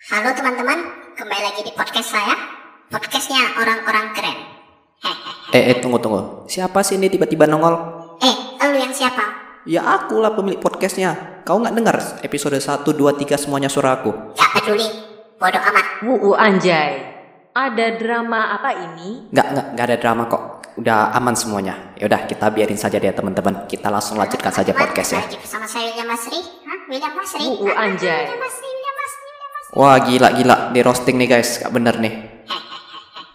Halo 0.00 0.32
teman-teman, 0.32 0.80
kembali 1.12 1.42
lagi 1.44 1.60
di 1.60 1.76
podcast 1.76 2.16
saya. 2.16 2.32
Podcastnya 2.88 3.52
orang-orang 3.52 4.16
keren. 4.16 4.38
Hehehe. 5.04 5.32
Eh, 5.52 5.64
eh, 5.68 5.76
tunggu, 5.76 6.00
tunggu. 6.00 6.48
Siapa 6.48 6.80
sih 6.80 6.96
ini 6.96 7.12
tiba-tiba 7.12 7.44
nongol? 7.44 7.76
Eh, 8.24 8.34
lu 8.64 8.80
yang 8.80 8.96
siapa? 8.96 9.20
Ya 9.68 9.84
aku 9.84 10.16
lah 10.24 10.32
pemilik 10.32 10.56
podcastnya. 10.56 11.44
Kau 11.44 11.60
nggak 11.60 11.76
dengar 11.76 11.96
episode 12.24 12.56
1, 12.56 12.96
2, 12.96 13.12
3 13.12 13.36
semuanya 13.36 13.68
suara 13.68 14.00
aku? 14.00 14.32
Gak 14.32 14.50
peduli. 14.56 14.88
Bodoh 15.36 15.60
amat. 15.68 15.86
Wuh 16.08 16.32
anjay. 16.32 16.96
Ada 17.52 18.00
drama 18.00 18.56
apa 18.56 18.72
ini? 18.72 19.28
Nggak, 19.28 19.46
nggak, 19.52 19.66
nggak 19.76 19.84
ada 19.84 19.96
drama 20.00 20.22
kok. 20.32 20.42
Udah 20.80 21.12
aman 21.12 21.36
semuanya. 21.36 21.92
Ya 22.00 22.08
udah, 22.08 22.24
kita 22.24 22.48
biarin 22.48 22.80
saja 22.80 22.96
deh 22.96 23.12
teman-teman. 23.12 23.68
Kita 23.68 23.92
langsung 23.92 24.16
lanjutkan 24.16 24.48
saja 24.48 24.72
Teman-teman, 24.72 24.96
podcast 24.96 25.10
ya. 25.12 25.20
Lagi 25.28 25.36
bersama 25.36 25.68
saya 25.68 25.92
William 25.92 26.08
Masri. 26.08 26.40
Hah? 26.40 26.78
William 26.88 27.12
Masri? 27.12 27.44
Uh, 27.44 27.52
uh, 27.52 27.68
Hah? 27.68 27.84
anjay. 27.84 28.22
William 28.24 28.40
Masri, 28.40 28.64
William 28.64 28.96
Masri, 28.96 29.28
William 29.28 29.52
Masri. 29.52 29.59
Wah, 29.70 30.02
gila, 30.02 30.34
gila. 30.34 30.56
Di 30.74 30.80
roasting 30.82 31.14
nih 31.14 31.28
guys. 31.30 31.62
Gak 31.62 31.70
bener 31.70 31.98
nih. 32.02 32.14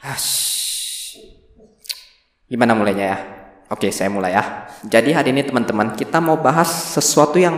Ash. 0.04 1.18
Gimana 2.46 2.76
mulainya 2.78 3.06
ya? 3.16 3.18
Oke, 3.72 3.90
saya 3.90 4.12
mulai 4.14 4.38
ya. 4.38 4.70
Jadi 4.86 5.10
hari 5.16 5.34
ini 5.34 5.42
teman-teman, 5.42 5.98
kita 5.98 6.22
mau 6.22 6.38
bahas 6.38 6.70
sesuatu 6.70 7.42
yang 7.42 7.58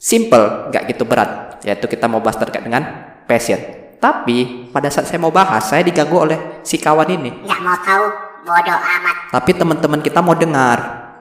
simple, 0.00 0.72
nggak 0.72 0.88
gitu 0.88 1.04
berat. 1.04 1.60
Yaitu 1.66 1.84
kita 1.84 2.08
mau 2.08 2.24
bahas 2.24 2.40
terkait 2.40 2.64
dengan 2.64 3.12
passion. 3.28 3.60
Tapi 3.98 4.70
pada 4.72 4.88
saat 4.88 5.10
saya 5.10 5.20
mau 5.20 5.34
bahas, 5.34 5.68
saya 5.68 5.84
diganggu 5.84 6.16
oleh 6.16 6.38
si 6.64 6.78
kawan 6.80 7.10
ini. 7.12 7.30
Gak 7.44 7.60
mau 7.60 7.76
tahu. 7.82 8.06
Bodoh 8.48 8.78
amat. 8.80 9.16
Tapi 9.34 9.50
teman-teman 9.52 10.00
kita 10.00 10.24
mau 10.24 10.32
dengar. 10.32 10.78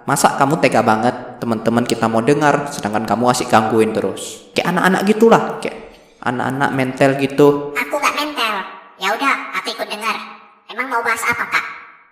Masa 0.07 0.39
kamu 0.39 0.63
tega 0.63 0.79
banget 0.79 1.43
teman-teman 1.43 1.83
kita 1.83 2.07
mau 2.07 2.23
dengar 2.23 2.71
sedangkan 2.71 3.03
kamu 3.03 3.27
asik 3.27 3.51
gangguin 3.51 3.91
terus. 3.91 4.47
Kayak 4.55 4.71
anak-anak 4.71 5.01
gitulah, 5.03 5.43
kayak 5.59 5.86
anak-anak 6.21 6.69
mental 6.73 7.09
gitu. 7.21 7.73
Aku 7.77 7.95
gak 7.97 8.15
mental. 8.17 8.53
Ya 8.97 9.13
udah, 9.13 9.35
aku 9.61 9.73
ikut 9.73 9.87
dengar. 9.89 10.15
Emang 10.67 10.87
mau 10.89 11.01
bahas 11.05 11.21
apa 11.23 11.45
kak? 11.47 11.65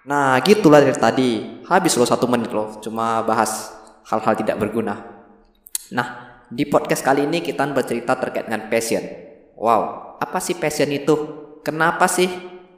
Nah, 0.05 0.37
gitulah 0.45 0.79
dari 0.85 0.93
tadi. 0.93 1.29
Habis 1.65 1.97
loh 1.97 2.05
satu 2.05 2.29
menit 2.29 2.53
loh, 2.53 2.77
cuma 2.77 3.25
bahas 3.25 3.73
hal-hal 4.05 4.37
tidak 4.37 4.61
berguna. 4.61 5.01
Nah, 5.89 6.41
di 6.45 6.69
podcast 6.69 7.01
kali 7.01 7.25
ini 7.25 7.41
kita 7.41 7.65
bercerita 7.73 8.13
terkait 8.13 8.45
dengan 8.45 8.69
passion. 8.69 9.01
Wow, 9.57 10.15
apa 10.21 10.37
sih 10.37 10.53
passion 10.53 10.93
itu? 10.93 11.15
Kenapa 11.65 12.05
sih 12.05 12.29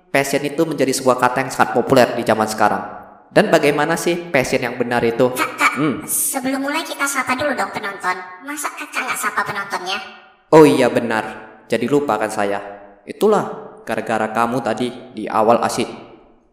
passion 0.07 0.39
itu 0.47 0.63
menjadi 0.63 0.95
sebuah 0.95 1.19
kata 1.19 1.43
yang 1.43 1.51
sangat 1.51 1.75
populer 1.75 2.15
di 2.15 2.23
zaman 2.23 2.47
sekarang? 2.47 2.83
Dan 3.27 3.51
bagaimana 3.51 3.99
sih 3.99 4.15
passion 4.31 4.63
yang 4.63 4.79
benar 4.79 5.03
itu? 5.03 5.27
Kak, 5.35 5.51
kak. 5.59 5.73
Hmm. 5.75 5.95
Sebelum 6.07 6.63
mulai 6.63 6.81
kita 6.87 7.03
sapa 7.03 7.35
dulu 7.35 7.51
dong 7.53 7.69
penonton. 7.75 8.15
Masa 8.47 8.71
kakak 8.71 9.03
gak 9.03 9.19
sapa 9.19 9.43
penontonnya? 9.43 10.26
Oh 10.47 10.63
iya 10.63 10.87
benar, 10.87 11.59
jadi 11.67 11.91
lupa 11.91 12.15
kan 12.15 12.31
saya. 12.31 12.55
Itulah 13.03 13.75
gara-gara 13.83 14.31
kamu 14.31 14.63
tadi 14.63 14.87
di 15.11 15.27
awal 15.27 15.59
asik 15.59 15.91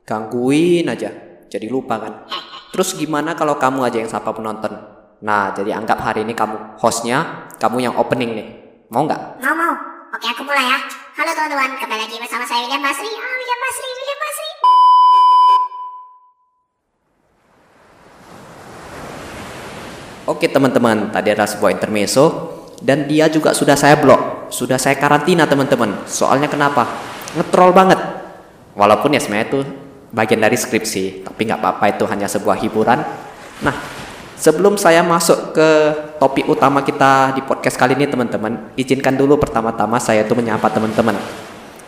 gangguin 0.02 0.90
aja, 0.90 1.14
jadi 1.46 1.70
lupa 1.70 2.02
kan. 2.02 2.26
Terus 2.74 2.98
gimana 2.98 3.38
kalau 3.38 3.54
kamu 3.54 3.86
aja 3.86 4.02
yang 4.02 4.10
sapa 4.10 4.34
penonton? 4.34 4.74
Nah, 5.22 5.54
jadi 5.54 5.78
anggap 5.78 6.02
hari 6.02 6.26
ini 6.26 6.34
kamu 6.34 6.74
hostnya, 6.82 7.46
kamu 7.62 7.86
yang 7.86 7.94
opening 7.94 8.34
nih. 8.34 8.48
Mau 8.90 9.06
nggak? 9.06 9.38
Mau 9.38 9.54
mau. 9.54 9.74
Oke 10.10 10.26
aku 10.26 10.42
mulai 10.42 10.74
ya. 10.74 10.78
Halo 11.14 11.30
teman-teman, 11.30 11.78
kembali 11.78 12.00
lagi 12.02 12.18
bersama 12.18 12.42
saya 12.50 12.66
William 12.66 12.82
Basri. 12.82 13.06
Ah, 13.06 13.34
William 13.38 13.60
Basri, 13.62 13.88
William 13.94 14.18
Basri. 14.18 14.48
Oke 20.26 20.46
teman-teman, 20.50 21.14
tadi 21.14 21.30
ada 21.30 21.46
sebuah 21.46 21.70
intermezzo 21.70 22.53
dan 22.84 23.08
dia 23.08 23.32
juga 23.32 23.56
sudah 23.56 23.72
saya 23.80 23.96
blok, 23.96 24.52
sudah 24.52 24.76
saya 24.76 25.00
karantina 25.00 25.48
teman-teman. 25.48 26.04
Soalnya 26.04 26.52
kenapa? 26.52 26.84
Ngetrol 27.32 27.72
banget. 27.72 27.96
Walaupun 28.76 29.16
ya 29.16 29.24
sebenarnya 29.24 29.48
itu 29.48 29.60
bagian 30.12 30.44
dari 30.44 30.52
skripsi, 30.52 31.24
tapi 31.24 31.48
nggak 31.48 31.64
apa-apa 31.64 31.96
itu 31.96 32.04
hanya 32.04 32.28
sebuah 32.28 32.60
hiburan. 32.60 33.00
Nah, 33.64 33.74
sebelum 34.36 34.76
saya 34.76 35.00
masuk 35.00 35.56
ke 35.56 35.68
topik 36.20 36.44
utama 36.44 36.84
kita 36.84 37.32
di 37.32 37.40
podcast 37.40 37.80
kali 37.80 37.96
ini 37.96 38.04
teman-teman, 38.04 38.76
izinkan 38.76 39.16
dulu 39.16 39.40
pertama-tama 39.40 39.96
saya 39.96 40.28
itu 40.28 40.36
menyapa 40.36 40.68
teman-teman. 40.68 41.16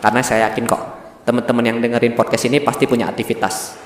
Karena 0.01 0.25
saya 0.25 0.49
yakin 0.49 0.65
kok 0.65 0.81
teman-teman 1.29 1.61
yang 1.61 1.77
dengerin 1.77 2.17
podcast 2.17 2.49
ini 2.49 2.57
pasti 2.57 2.89
punya 2.89 3.05
aktivitas. 3.05 3.77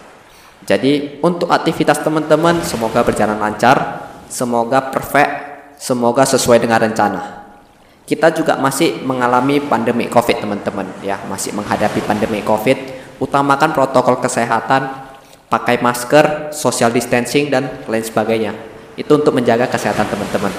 Jadi 0.63 1.19
untuk 1.19 1.51
aktivitas 1.51 1.99
teman-teman 1.99 2.63
semoga 2.63 3.03
berjalan 3.03 3.35
lancar, 3.35 4.07
semoga 4.31 4.93
perfect, 4.93 5.50
semoga 5.81 6.21
sesuai 6.29 6.61
dengan 6.61 6.77
rencana. 6.77 7.41
Kita 8.05 8.29
juga 8.29 8.61
masih 8.61 9.01
mengalami 9.01 9.57
pandemi 9.57 10.05
Covid 10.05 10.37
teman-teman 10.45 10.85
ya, 11.01 11.17
masih 11.25 11.57
menghadapi 11.57 12.05
pandemi 12.05 12.45
Covid. 12.45 13.01
Utamakan 13.17 13.73
protokol 13.73 14.21
kesehatan, 14.21 14.89
pakai 15.49 15.81
masker, 15.81 16.53
social 16.53 16.93
distancing 16.93 17.49
dan 17.49 17.81
lain 17.89 18.05
sebagainya. 18.05 18.53
Itu 18.93 19.17
untuk 19.17 19.33
menjaga 19.33 19.65
kesehatan 19.65 20.05
teman-teman. 20.05 20.53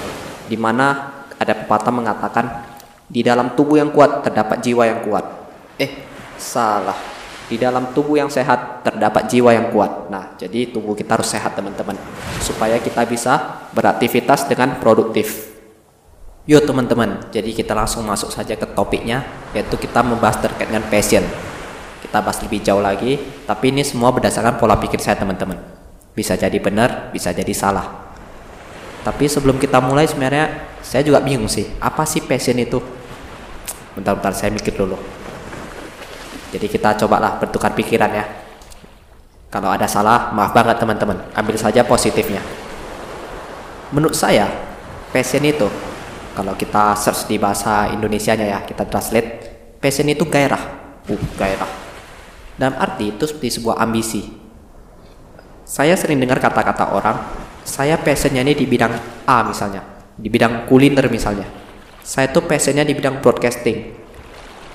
Di 0.47 0.59
mana 0.59 1.13
ada 1.39 1.53
pepatah 1.55 1.93
mengatakan 1.93 2.45
di 3.07 3.21
dalam 3.23 3.55
tubuh 3.55 3.79
yang 3.79 3.91
kuat 3.91 4.25
terdapat 4.27 4.59
jiwa 4.63 4.83
yang 4.87 4.99
kuat. 5.05 5.23
Eh, 5.77 5.91
salah. 6.39 7.12
Di 7.51 7.59
dalam 7.59 7.91
tubuh 7.91 8.17
yang 8.17 8.31
sehat 8.31 8.87
terdapat 8.87 9.27
jiwa 9.27 9.51
yang 9.51 9.67
kuat. 9.69 10.07
Nah, 10.07 10.33
jadi 10.39 10.71
tubuh 10.71 10.95
kita 10.95 11.19
harus 11.19 11.27
sehat 11.27 11.53
teman-teman 11.59 11.99
supaya 12.39 12.79
kita 12.79 13.03
bisa 13.03 13.67
beraktivitas 13.75 14.47
dengan 14.47 14.79
produktif. 14.79 15.53
Yuk 16.43 16.67
teman-teman, 16.67 17.31
jadi 17.31 17.55
kita 17.55 17.71
langsung 17.71 18.03
masuk 18.03 18.27
saja 18.27 18.59
ke 18.59 18.67
topiknya 18.75 19.23
yaitu 19.55 19.79
kita 19.79 20.03
membahas 20.03 20.43
terkait 20.43 20.67
dengan 20.67 20.83
passion. 20.91 21.23
Kita 22.03 22.19
bahas 22.19 22.43
lebih 22.43 22.59
jauh 22.59 22.83
lagi, 22.83 23.15
tapi 23.47 23.71
ini 23.71 23.79
semua 23.79 24.11
berdasarkan 24.11 24.59
pola 24.59 24.75
pikir 24.75 24.99
saya 24.99 25.15
teman-teman. 25.15 25.55
Bisa 26.11 26.35
jadi 26.35 26.59
benar, 26.59 27.15
bisa 27.15 27.31
jadi 27.31 27.55
salah. 27.55 28.11
Tapi 29.07 29.27
sebelum 29.31 29.55
kita 29.55 29.79
mulai 29.79 30.03
sebenarnya 30.03 30.67
saya 30.83 31.03
juga 31.07 31.23
bingung 31.23 31.47
sih, 31.47 31.63
apa 31.79 32.03
sih 32.03 32.19
passion 32.23 32.59
itu? 32.59 32.83
Bentar-bentar 33.95 34.35
saya 34.35 34.51
mikir 34.51 34.75
dulu. 34.75 35.22
Jadi 36.53 36.69
kita 36.69 36.93
cobalah 37.01 37.41
bertukar 37.41 37.73
pikiran 37.73 38.13
ya. 38.13 38.25
Kalau 39.49 39.73
ada 39.73 39.89
salah, 39.89 40.29
maaf 40.37 40.53
banget 40.53 40.77
teman-teman. 40.77 41.17
Ambil 41.33 41.57
saja 41.57 41.81
positifnya. 41.81 42.41
Menurut 43.89 44.13
saya, 44.13 44.49
passion 45.09 45.41
itu 45.45 45.69
kalau 46.33 46.57
kita 46.57 46.97
search 46.97 47.29
di 47.29 47.37
bahasa 47.37 47.89
Indonesianya 47.93 48.45
ya, 48.49 48.59
kita 48.65 48.89
translate, 48.89 49.29
passion 49.77 50.09
itu 50.09 50.25
gairah. 50.25 50.61
Uh, 51.05 51.21
gairah. 51.37 51.69
Dalam 52.57 52.77
arti 52.81 53.13
itu 53.13 53.25
seperti 53.29 53.61
sebuah 53.61 53.81
ambisi. 53.81 54.25
Saya 55.65 55.93
sering 55.93 56.17
dengar 56.17 56.41
kata-kata 56.41 56.93
orang, 56.93 57.17
saya 57.61 57.97
passionnya 58.01 58.41
ini 58.41 58.53
di 58.57 58.65
bidang 58.65 58.93
A 59.29 59.45
misalnya, 59.45 59.81
di 60.17 60.29
bidang 60.29 60.65
kuliner 60.65 61.05
misalnya. 61.09 61.45
Saya 62.01 62.29
tuh 62.33 62.45
passionnya 62.45 62.83
di 62.85 62.97
bidang 62.97 63.21
broadcasting. 63.21 64.02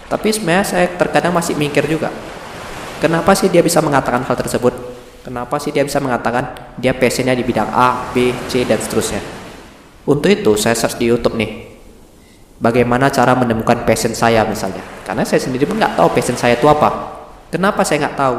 Tapi 0.08 0.28
sebenarnya 0.32 0.64
saya 0.64 0.86
terkadang 0.96 1.36
masih 1.36 1.52
mikir 1.52 1.84
juga, 1.84 2.08
kenapa 2.98 3.36
sih 3.36 3.52
dia 3.52 3.60
bisa 3.60 3.84
mengatakan 3.84 4.24
hal 4.24 4.36
tersebut? 4.36 4.72
Kenapa 5.20 5.60
sih 5.60 5.68
dia 5.68 5.84
bisa 5.84 6.00
mengatakan 6.00 6.56
dia 6.80 6.96
passionnya 6.96 7.36
di 7.36 7.44
bidang 7.44 7.68
A, 7.68 8.08
B, 8.16 8.32
C, 8.48 8.64
dan 8.64 8.80
seterusnya? 8.80 9.20
Untuk 10.08 10.32
itu 10.32 10.56
saya 10.56 10.72
search 10.72 10.96
di 10.96 11.12
YouTube 11.12 11.36
nih, 11.36 11.68
bagaimana 12.56 13.12
cara 13.12 13.36
menemukan 13.36 13.84
passion 13.84 14.16
saya 14.16 14.48
misalnya. 14.48 14.80
Karena 15.04 15.28
saya 15.28 15.44
sendiri 15.44 15.68
pun 15.68 15.76
nggak 15.76 16.00
tahu 16.00 16.08
passion 16.16 16.40
saya 16.40 16.56
itu 16.56 16.64
apa. 16.64 17.20
Kenapa 17.52 17.84
saya 17.84 18.08
nggak 18.08 18.16
tahu? 18.16 18.36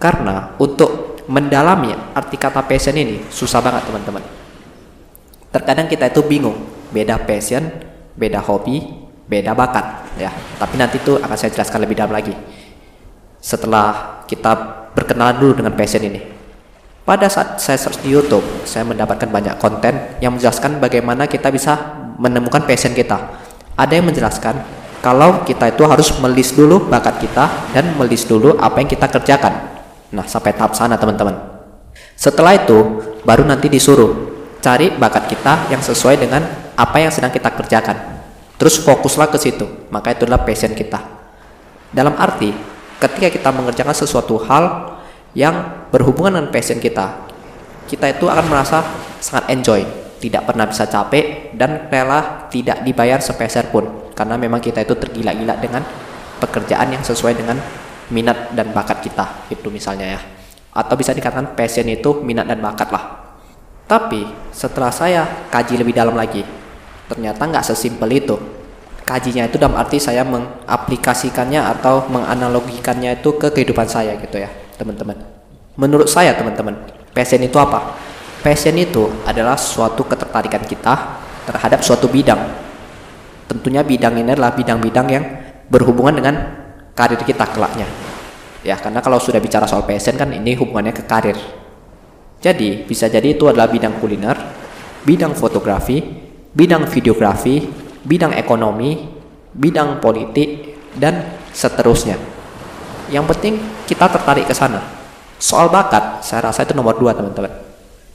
Karena 0.00 0.56
untuk 0.56 1.20
mendalami 1.28 1.92
arti 2.16 2.40
kata 2.40 2.64
passion 2.64 2.96
ini 2.96 3.20
susah 3.28 3.60
banget 3.60 3.84
teman-teman. 3.84 4.24
Terkadang 5.52 5.84
kita 5.92 6.08
itu 6.08 6.24
bingung, 6.24 6.56
beda 6.96 7.20
passion, 7.28 7.68
beda 8.16 8.40
hobi, 8.40 9.03
beda 9.24 9.56
bakat 9.56 10.16
ya. 10.20 10.30
Tapi 10.60 10.74
nanti 10.76 11.00
itu 11.00 11.16
akan 11.16 11.36
saya 11.36 11.50
jelaskan 11.52 11.80
lebih 11.84 11.96
dalam 11.96 12.12
lagi. 12.12 12.34
Setelah 13.40 14.20
kita 14.24 14.52
berkenalan 14.96 15.36
dulu 15.36 15.52
dengan 15.60 15.74
passion 15.76 16.00
ini. 16.04 16.20
Pada 17.04 17.28
saat 17.28 17.60
saya 17.60 17.76
search 17.76 18.00
di 18.00 18.16
YouTube, 18.16 18.64
saya 18.64 18.80
mendapatkan 18.88 19.28
banyak 19.28 19.60
konten 19.60 20.16
yang 20.24 20.32
menjelaskan 20.32 20.80
bagaimana 20.80 21.28
kita 21.28 21.52
bisa 21.52 21.76
menemukan 22.16 22.64
passion 22.64 22.96
kita. 22.96 23.20
Ada 23.76 24.00
yang 24.00 24.08
menjelaskan 24.08 24.56
kalau 25.04 25.44
kita 25.44 25.68
itu 25.68 25.84
harus 25.84 26.16
melis 26.24 26.56
dulu 26.56 26.88
bakat 26.88 27.20
kita 27.20 27.76
dan 27.76 27.92
melis 28.00 28.24
dulu 28.24 28.56
apa 28.56 28.80
yang 28.80 28.88
kita 28.88 29.12
kerjakan. 29.12 29.52
Nah, 30.16 30.24
sampai 30.24 30.56
tahap 30.56 30.72
sana 30.72 30.96
teman-teman. 30.96 31.36
Setelah 32.16 32.56
itu, 32.56 33.04
baru 33.20 33.44
nanti 33.44 33.68
disuruh 33.68 34.32
cari 34.64 34.88
bakat 34.96 35.28
kita 35.28 35.68
yang 35.68 35.84
sesuai 35.84 36.16
dengan 36.16 36.40
apa 36.72 36.96
yang 37.04 37.12
sedang 37.12 37.28
kita 37.28 37.52
kerjakan. 37.52 38.13
Terus 38.54 38.78
fokuslah 38.82 39.28
ke 39.30 39.38
situ, 39.40 39.66
maka 39.90 40.14
itu 40.14 40.24
adalah 40.26 40.46
passion 40.46 40.72
kita. 40.72 41.02
Dalam 41.90 42.14
arti, 42.14 42.54
ketika 43.02 43.28
kita 43.30 43.50
mengerjakan 43.50 43.94
sesuatu 43.94 44.38
hal 44.46 44.94
yang 45.34 45.86
berhubungan 45.90 46.38
dengan 46.38 46.50
passion 46.54 46.78
kita, 46.78 47.26
kita 47.90 48.14
itu 48.14 48.30
akan 48.30 48.46
merasa 48.46 48.86
sangat 49.18 49.50
enjoy, 49.50 49.82
tidak 50.24 50.48
pernah 50.48 50.64
bisa 50.64 50.88
capek 50.88 51.52
dan 51.52 51.90
rela 51.92 52.48
tidak 52.48 52.80
dibayar 52.80 53.20
sepeser 53.20 53.68
pun. 53.68 54.02
karena 54.14 54.38
memang 54.38 54.62
kita 54.62 54.78
itu 54.86 54.94
tergila-gila 54.94 55.58
dengan 55.58 55.82
pekerjaan 56.38 56.94
yang 56.94 57.02
sesuai 57.02 57.34
dengan 57.34 57.58
minat 58.14 58.54
dan 58.54 58.70
bakat 58.70 59.02
kita 59.02 59.50
itu 59.50 59.66
misalnya 59.74 60.14
ya 60.14 60.20
atau 60.70 60.94
bisa 60.94 61.10
dikatakan 61.10 61.58
passion 61.58 61.82
itu 61.90 62.22
minat 62.22 62.46
dan 62.46 62.62
bakat 62.62 62.94
lah 62.94 63.34
tapi 63.90 64.22
setelah 64.54 64.94
saya 64.94 65.50
kaji 65.50 65.82
lebih 65.82 65.98
dalam 65.98 66.14
lagi 66.14 66.46
ternyata 67.08 67.44
nggak 67.44 67.64
sesimpel 67.64 68.10
itu. 68.12 68.36
Kajinya 69.04 69.44
itu 69.44 69.60
dalam 69.60 69.76
arti 69.76 70.00
saya 70.00 70.24
mengaplikasikannya 70.24 71.60
atau 71.76 72.08
menganalogikannya 72.08 73.20
itu 73.20 73.36
ke 73.36 73.52
kehidupan 73.52 73.84
saya 73.84 74.16
gitu 74.16 74.40
ya 74.40 74.48
teman-teman. 74.80 75.20
Menurut 75.76 76.08
saya 76.08 76.32
teman-teman 76.32 76.72
passion 77.12 77.44
itu 77.44 77.56
apa? 77.60 78.00
Passion 78.40 78.72
itu 78.80 79.12
adalah 79.28 79.60
suatu 79.60 80.08
ketertarikan 80.08 80.64
kita 80.64 81.20
terhadap 81.44 81.84
suatu 81.84 82.08
bidang. 82.08 82.40
Tentunya 83.44 83.84
bidang 83.84 84.16
ini 84.16 84.32
adalah 84.32 84.56
bidang-bidang 84.56 85.06
yang 85.12 85.24
berhubungan 85.68 86.16
dengan 86.16 86.34
karir 86.96 87.20
kita 87.20 87.44
kelaknya. 87.52 87.84
Ya 88.64 88.80
karena 88.80 89.04
kalau 89.04 89.20
sudah 89.20 89.36
bicara 89.44 89.68
soal 89.68 89.84
passion 89.84 90.16
kan 90.16 90.32
ini 90.32 90.56
hubungannya 90.56 90.96
ke 90.96 91.04
karir. 91.04 91.36
Jadi 92.40 92.88
bisa 92.88 93.12
jadi 93.12 93.36
itu 93.36 93.44
adalah 93.52 93.68
bidang 93.68 94.00
kuliner 94.00 94.64
bidang 95.04 95.36
fotografi 95.36 96.23
bidang 96.54 96.86
videografi 96.86 97.66
bidang 98.06 98.32
ekonomi 98.38 99.10
bidang 99.54 100.02
politik 100.02 100.78
dan 100.98 101.38
seterusnya. 101.54 102.18
Yang 103.10 103.24
penting 103.34 103.54
kita 103.86 104.10
tertarik 104.10 104.46
ke 104.46 104.54
sana. 104.54 104.82
Soal 105.38 105.70
bakat 105.70 106.22
saya 106.22 106.50
rasa 106.50 106.62
itu 106.62 106.74
nomor 106.74 106.98
dua 106.98 107.14
teman-teman. 107.14 107.50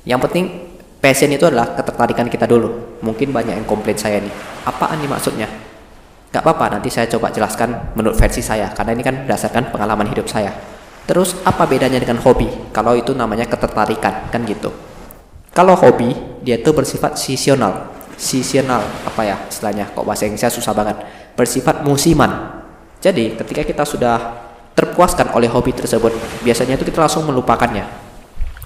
Yang 0.08 0.20
penting 0.28 0.46
passion 1.00 1.32
itu 1.32 1.48
adalah 1.48 1.76
ketertarikan 1.76 2.28
kita 2.28 2.48
dulu. 2.48 3.00
Mungkin 3.04 3.32
banyak 3.32 3.56
yang 3.60 3.68
komplain 3.68 4.00
saya 4.00 4.20
nih 4.24 4.32
apaan 4.68 5.00
nih 5.00 5.10
maksudnya? 5.12 5.48
Gak 6.30 6.46
apa-apa 6.46 6.78
nanti 6.78 6.94
saya 6.94 7.10
coba 7.10 7.34
jelaskan 7.34 7.96
menurut 7.98 8.14
versi 8.14 8.46
saya 8.46 8.70
karena 8.72 8.94
ini 8.94 9.02
kan 9.02 9.26
berdasarkan 9.26 9.74
pengalaman 9.74 10.08
hidup 10.14 10.30
saya. 10.30 10.54
Terus 11.10 11.42
apa 11.42 11.66
bedanya 11.66 11.98
dengan 11.98 12.22
hobi? 12.22 12.46
Kalau 12.70 12.94
itu 12.94 13.18
namanya 13.18 13.50
ketertarikan 13.50 14.30
kan 14.30 14.46
gitu. 14.46 14.70
Kalau 15.50 15.74
hobi 15.74 16.14
dia 16.46 16.62
itu 16.62 16.70
bersifat 16.70 17.18
seasonal 17.18 17.99
seasonal 18.20 18.84
apa 19.08 19.22
ya 19.24 19.40
istilahnya 19.48 19.96
kok 19.96 20.04
bahasa 20.04 20.28
Inggrisnya 20.28 20.52
susah 20.52 20.76
banget 20.76 21.00
bersifat 21.40 21.88
musiman 21.88 22.60
jadi 23.00 23.40
ketika 23.40 23.64
kita 23.64 23.84
sudah 23.88 24.18
terpuaskan 24.76 25.32
oleh 25.32 25.48
hobi 25.48 25.72
tersebut 25.72 26.12
biasanya 26.44 26.76
itu 26.76 26.84
kita 26.84 27.00
langsung 27.00 27.24
melupakannya 27.24 27.88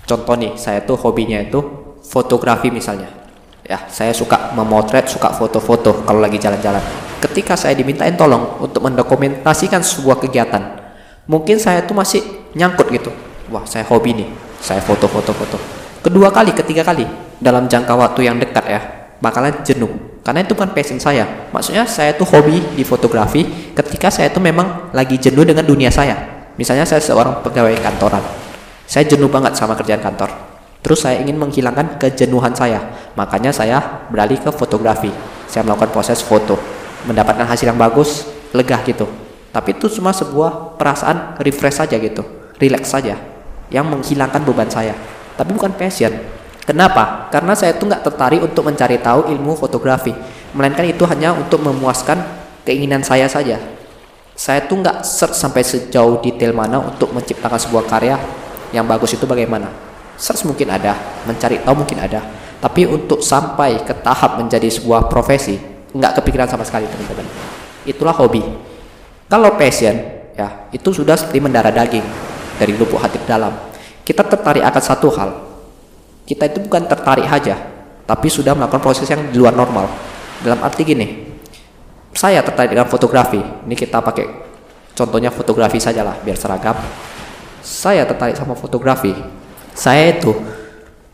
contoh 0.09 0.33
nih 0.33 0.57
saya 0.57 0.81
tuh 0.81 0.97
hobinya 0.97 1.38
itu 1.38 1.83
fotografi 2.03 2.67
misalnya. 2.67 3.07
Ya, 3.63 3.79
saya 3.88 4.11
suka 4.11 4.51
memotret, 4.51 5.07
suka 5.07 5.31
foto-foto 5.31 6.03
kalau 6.03 6.19
lagi 6.19 6.35
jalan-jalan. 6.35 6.83
Ketika 7.23 7.56
saya 7.56 7.71
dimintain 7.71 8.19
tolong 8.19 8.59
untuk 8.59 8.83
mendokumentasikan 8.83 9.79
sebuah 9.79 10.19
kegiatan, 10.19 10.59
mungkin 11.31 11.56
saya 11.56 11.88
tuh 11.88 11.95
masih 11.95 12.19
nyangkut 12.59 12.91
gitu. 12.91 13.09
Wah, 13.47 13.63
saya 13.63 13.88
hobi 13.88 14.19
nih, 14.19 14.27
saya 14.59 14.83
foto-foto-foto. 14.83 15.56
Kedua 16.03 16.27
kali, 16.35 16.51
ketiga 16.51 16.83
kali 16.83 17.07
dalam 17.39 17.71
jangka 17.71 17.95
waktu 17.95 18.27
yang 18.27 18.35
dekat 18.35 18.65
ya, 18.67 18.81
bakalan 19.23 19.63
jenuh. 19.63 20.19
Karena 20.19 20.43
itu 20.43 20.51
bukan 20.51 20.75
passion 20.75 20.99
saya. 20.99 21.47
Maksudnya 21.55 21.87
saya 21.87 22.11
tuh 22.11 22.27
hobi 22.27 22.59
di 22.75 22.83
fotografi 22.83 23.71
ketika 23.71 24.11
saya 24.11 24.27
tuh 24.27 24.43
memang 24.43 24.91
lagi 24.91 25.15
jenuh 25.15 25.47
dengan 25.47 25.63
dunia 25.63 25.87
saya. 25.87 26.19
Misalnya 26.59 26.83
saya 26.83 26.99
seorang 26.99 27.39
pegawai 27.39 27.79
kantoran. 27.79 28.23
Saya 28.83 29.07
jenuh 29.07 29.31
banget 29.31 29.55
sama 29.55 29.79
kerjaan 29.79 30.03
kantor 30.03 30.53
Terus 30.83 30.99
saya 30.99 31.23
ingin 31.23 31.39
menghilangkan 31.39 31.95
kejenuhan 31.95 32.51
saya, 32.51 32.83
makanya 33.15 33.55
saya 33.55 34.03
beralih 34.11 34.35
ke 34.35 34.51
fotografi. 34.51 35.07
Saya 35.47 35.63
melakukan 35.63 35.95
proses 35.95 36.19
foto, 36.19 36.59
mendapatkan 37.07 37.47
hasil 37.47 37.71
yang 37.71 37.79
bagus, 37.79 38.27
lega 38.51 38.83
gitu. 38.83 39.07
Tapi 39.55 39.79
itu 39.79 39.87
cuma 39.95 40.11
sebuah 40.11 40.75
perasaan 40.75 41.39
refresh 41.39 41.79
saja 41.79 41.95
gitu, 41.95 42.27
relax 42.59 42.91
saja, 42.91 43.15
yang 43.71 43.87
menghilangkan 43.87 44.43
beban 44.43 44.67
saya. 44.67 44.91
Tapi 45.39 45.55
bukan 45.55 45.71
passion. 45.71 46.11
Kenapa? 46.63 47.27
Karena 47.27 47.51
saya 47.56 47.75
itu 47.75 47.83
nggak 47.83 48.07
tertarik 48.07 48.39
untuk 48.39 48.63
mencari 48.63 48.95
tahu 49.00 49.27
ilmu 49.27 49.60
fotografi, 49.60 50.15
melainkan 50.56 50.88
itu 50.88 51.04
hanya 51.04 51.36
untuk 51.36 51.60
memuaskan 51.60 52.24
keinginan 52.63 53.04
saya 53.04 53.27
saja. 53.27 53.60
Saya 54.33 54.65
tuh 54.65 54.80
nggak 54.80 55.04
search 55.04 55.36
sampai 55.36 55.62
sejauh 55.62 56.24
detail 56.24 56.56
mana 56.56 56.80
untuk 56.80 57.12
menciptakan 57.12 57.60
sebuah 57.60 57.86
karya 57.86 58.15
yang 58.71 58.88
bagus 58.88 59.13
itu 59.13 59.27
bagaimana 59.30 59.94
search 60.18 60.45
mungkin 60.45 60.69
ada, 60.69 60.95
mencari 61.25 61.62
tahu 61.62 61.75
mungkin 61.83 62.00
ada, 62.01 62.21
tapi 62.62 62.86
untuk 62.88 63.21
sampai 63.21 63.81
ke 63.83 63.94
tahap 64.01 64.39
menjadi 64.39 64.69
sebuah 64.69 65.09
profesi 65.09 65.57
nggak 65.94 66.21
kepikiran 66.21 66.50
sama 66.50 66.66
sekali 66.66 66.89
teman-teman. 66.89 67.27
Itulah 67.86 68.16
hobi. 68.16 68.42
Kalau 69.27 69.54
passion 69.57 69.94
ya 70.33 70.69
itu 70.74 70.89
sudah 70.95 71.18
seperti 71.18 71.44
mendarah 71.44 71.74
daging 71.74 72.06
dari 72.57 72.74
lubuk 72.77 73.01
hati 73.01 73.19
dalam. 73.25 73.54
Kita 74.04 74.24
tertarik 74.25 74.63
akan 74.63 74.83
satu 74.83 75.09
hal. 75.13 75.52
Kita 76.23 76.47
itu 76.47 76.63
bukan 76.63 76.87
tertarik 76.87 77.27
saja, 77.27 77.59
tapi 78.07 78.31
sudah 78.31 78.55
melakukan 78.55 78.79
proses 78.79 79.07
yang 79.07 79.27
di 79.27 79.35
luar 79.35 79.51
normal. 79.55 79.91
Dalam 80.39 80.59
arti 80.63 80.87
gini, 80.87 81.07
saya 82.15 82.39
tertarik 82.43 82.71
dengan 82.71 82.87
fotografi. 82.87 83.39
Ini 83.39 83.75
kita 83.75 83.99
pakai 83.99 84.25
contohnya 84.95 85.31
fotografi 85.33 85.79
saja 85.83 86.03
lah 86.03 86.15
biar 86.23 86.39
seragam. 86.39 86.79
Saya 87.63 88.03
tertarik 88.07 88.35
sama 88.35 88.55
fotografi 88.55 89.15
saya 89.73 90.13
itu 90.13 90.31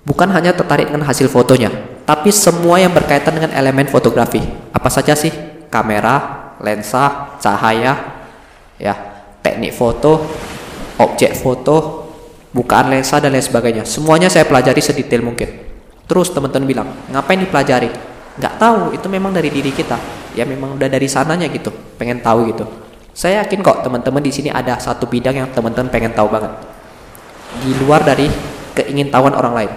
bukan 0.03 0.27
hanya 0.35 0.51
tertarik 0.51 0.91
dengan 0.91 1.07
hasil 1.07 1.31
fotonya, 1.31 1.71
tapi 2.03 2.27
semua 2.29 2.75
yang 2.75 2.91
berkaitan 2.91 3.39
dengan 3.39 3.56
elemen 3.56 3.88
fotografi. 3.88 4.44
Apa 4.75 4.91
saja 4.91 5.15
sih? 5.15 5.31
Kamera, 5.71 6.51
lensa, 6.59 7.39
cahaya, 7.39 8.19
ya, 8.75 8.95
teknik 9.39 9.71
foto, 9.71 10.27
objek 11.00 11.31
foto, 11.39 12.08
bukaan 12.54 12.90
lensa 12.90 13.22
dan 13.22 13.34
lain 13.34 13.46
sebagainya. 13.46 13.84
Semuanya 13.86 14.28
saya 14.30 14.46
pelajari 14.46 14.81
sedetail 14.81 15.22
mungkin. 15.22 15.50
Terus 16.10 16.34
teman-teman 16.34 16.66
bilang, 16.66 16.88
ngapain 17.13 17.38
dipelajari? 17.38 17.90
Nggak 18.40 18.54
tahu, 18.57 18.81
itu 18.98 19.07
memang 19.12 19.30
dari 19.30 19.54
diri 19.54 19.69
kita. 19.69 19.98
Ya 20.34 20.46
memang 20.46 20.78
udah 20.78 20.90
dari 20.90 21.06
sananya 21.06 21.46
gitu, 21.50 21.69
pengen 22.00 22.22
tahu 22.24 22.50
gitu. 22.50 22.66
Saya 23.13 23.44
yakin 23.44 23.60
kok 23.60 23.84
teman-teman 23.84 24.24
di 24.24 24.31
sini 24.31 24.50
ada 24.50 24.80
satu 24.80 25.04
bidang 25.10 25.36
yang 25.36 25.48
teman-teman 25.51 25.92
pengen 25.92 26.13
tahu 26.16 26.31
banget 26.31 26.56
di 27.57 27.74
luar 27.81 28.06
dari 28.06 28.30
keingintahuan 28.78 29.34
orang 29.34 29.54
lain. 29.54 29.72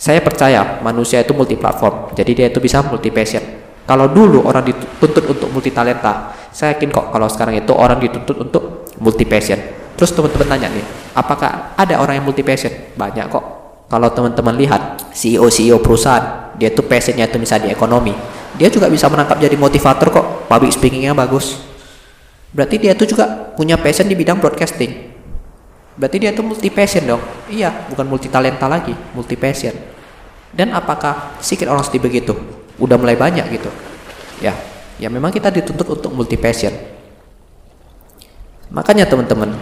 Saya 0.00 0.24
percaya 0.24 0.80
manusia 0.80 1.20
itu 1.20 1.36
multi 1.36 1.60
platform, 1.60 2.16
jadi 2.16 2.32
dia 2.32 2.46
itu 2.48 2.58
bisa 2.58 2.80
multi 2.80 3.12
passion. 3.12 3.44
Kalau 3.84 4.08
dulu 4.08 4.48
orang 4.48 4.64
dituntut 4.64 5.28
untuk 5.28 5.48
multi 5.52 5.68
talenta, 5.70 6.32
saya 6.50 6.72
yakin 6.74 6.88
kok 6.88 7.12
kalau 7.12 7.28
sekarang 7.28 7.60
itu 7.60 7.72
orang 7.76 8.00
dituntut 8.00 8.36
untuk 8.40 8.62
multi 8.96 9.28
passion. 9.28 9.60
Terus 10.00 10.16
teman-teman 10.16 10.48
tanya 10.48 10.72
nih, 10.72 10.86
apakah 11.12 11.76
ada 11.76 12.00
orang 12.00 12.16
yang 12.16 12.24
multi 12.24 12.40
passion? 12.40 12.72
Banyak 12.96 13.28
kok. 13.28 13.44
Kalau 13.92 14.08
teman-teman 14.08 14.56
lihat 14.56 15.12
CEO-CEO 15.12 15.76
perusahaan, 15.84 16.56
dia 16.56 16.72
tuh 16.72 16.88
passionnya 16.88 17.28
itu 17.28 17.36
misalnya 17.36 17.68
di 17.68 17.72
ekonomi, 17.76 18.16
dia 18.56 18.72
juga 18.72 18.88
bisa 18.88 19.12
menangkap 19.12 19.36
jadi 19.36 19.60
motivator 19.60 20.08
kok, 20.08 20.26
public 20.48 20.72
speakingnya 20.72 21.12
bagus. 21.12 21.60
Berarti 22.56 22.80
dia 22.80 22.96
tuh 22.96 23.12
juga 23.12 23.52
punya 23.52 23.76
passion 23.76 24.08
di 24.08 24.16
bidang 24.16 24.40
broadcasting 24.40 25.10
Berarti 26.00 26.16
dia 26.16 26.32
tuh 26.32 26.48
multi 26.48 26.72
passion 26.72 27.04
dong. 27.04 27.20
Iya, 27.52 27.84
bukan 27.92 28.08
multi 28.08 28.32
talenta 28.32 28.64
lagi, 28.64 28.96
multi 29.12 29.36
passion. 29.36 29.76
Dan 30.48 30.72
apakah 30.72 31.36
sedikit 31.44 31.68
orang 31.68 31.84
seperti 31.84 32.00
begitu? 32.00 32.32
Udah 32.80 32.96
mulai 32.96 33.20
banyak 33.20 33.44
gitu. 33.52 33.68
Ya, 34.40 34.56
ya 34.96 35.12
memang 35.12 35.28
kita 35.28 35.52
dituntut 35.52 35.84
untuk 36.00 36.16
multi 36.16 36.40
passion. 36.40 36.72
Makanya 38.72 39.04
teman-teman, 39.04 39.52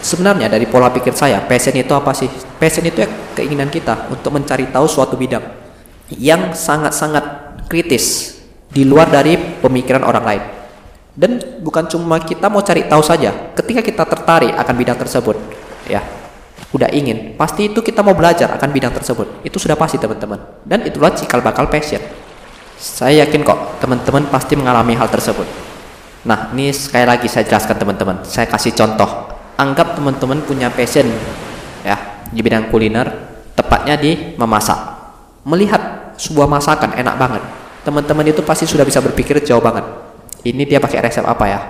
sebenarnya 0.00 0.50
dari 0.50 0.66
pola 0.68 0.90
pikir 0.90 1.14
saya, 1.14 1.42
passion 1.44 1.74
itu 1.74 1.92
apa 1.94 2.14
sih? 2.14 2.30
Passion 2.58 2.84
itu 2.86 3.02
ya 3.04 3.08
keinginan 3.34 3.70
kita 3.70 4.10
untuk 4.10 4.34
mencari 4.34 4.70
tahu 4.70 4.86
suatu 4.86 5.14
bidang 5.14 5.42
yang 6.14 6.56
sangat-sangat 6.56 7.24
kritis 7.68 8.38
di 8.72 8.84
luar 8.84 9.12
dari 9.12 9.36
pemikiran 9.36 10.04
orang 10.04 10.24
lain. 10.24 10.42
Dan 11.18 11.42
bukan 11.60 11.90
cuma 11.90 12.22
kita 12.22 12.46
mau 12.46 12.62
cari 12.62 12.86
tahu 12.86 13.02
saja. 13.02 13.34
Ketika 13.58 13.82
kita 13.82 14.06
tertarik 14.06 14.54
akan 14.54 14.74
bidang 14.78 14.94
tersebut, 14.94 15.34
ya, 15.90 15.98
udah 16.70 16.86
ingin, 16.94 17.34
pasti 17.34 17.66
itu 17.66 17.82
kita 17.82 18.06
mau 18.06 18.14
belajar 18.14 18.54
akan 18.54 18.70
bidang 18.70 18.94
tersebut. 18.94 19.42
Itu 19.42 19.58
sudah 19.58 19.74
pasti 19.74 19.98
teman-teman. 19.98 20.62
Dan 20.62 20.86
itulah 20.86 21.10
cikal 21.10 21.42
bakal 21.42 21.66
passion. 21.66 21.98
Saya 22.78 23.26
yakin 23.26 23.42
kok 23.42 23.82
teman-teman 23.82 24.30
pasti 24.30 24.54
mengalami 24.54 24.94
hal 24.94 25.10
tersebut. 25.10 25.44
Nah, 26.22 26.54
ini 26.54 26.70
sekali 26.70 27.02
lagi 27.02 27.26
saya 27.26 27.42
jelaskan 27.42 27.74
teman-teman. 27.74 28.22
Saya 28.22 28.46
kasih 28.46 28.70
contoh. 28.78 29.37
Anggap 29.58 29.98
teman-teman 29.98 30.38
punya 30.46 30.70
passion 30.70 31.10
ya 31.82 31.98
di 32.30 32.40
bidang 32.40 32.70
kuliner, 32.70 33.10
tepatnya 33.58 33.98
di 33.98 34.38
memasak. 34.38 34.78
Melihat 35.42 36.14
sebuah 36.14 36.46
masakan 36.46 36.94
enak 36.94 37.14
banget. 37.18 37.42
Teman-teman 37.82 38.26
itu 38.30 38.40
pasti 38.46 38.70
sudah 38.70 38.86
bisa 38.86 39.02
berpikir 39.02 39.42
jauh 39.42 39.62
banget 39.62 40.08
ini 40.46 40.62
dia 40.68 40.78
pakai 40.78 41.02
resep 41.02 41.24
apa 41.26 41.44
ya 41.48 41.60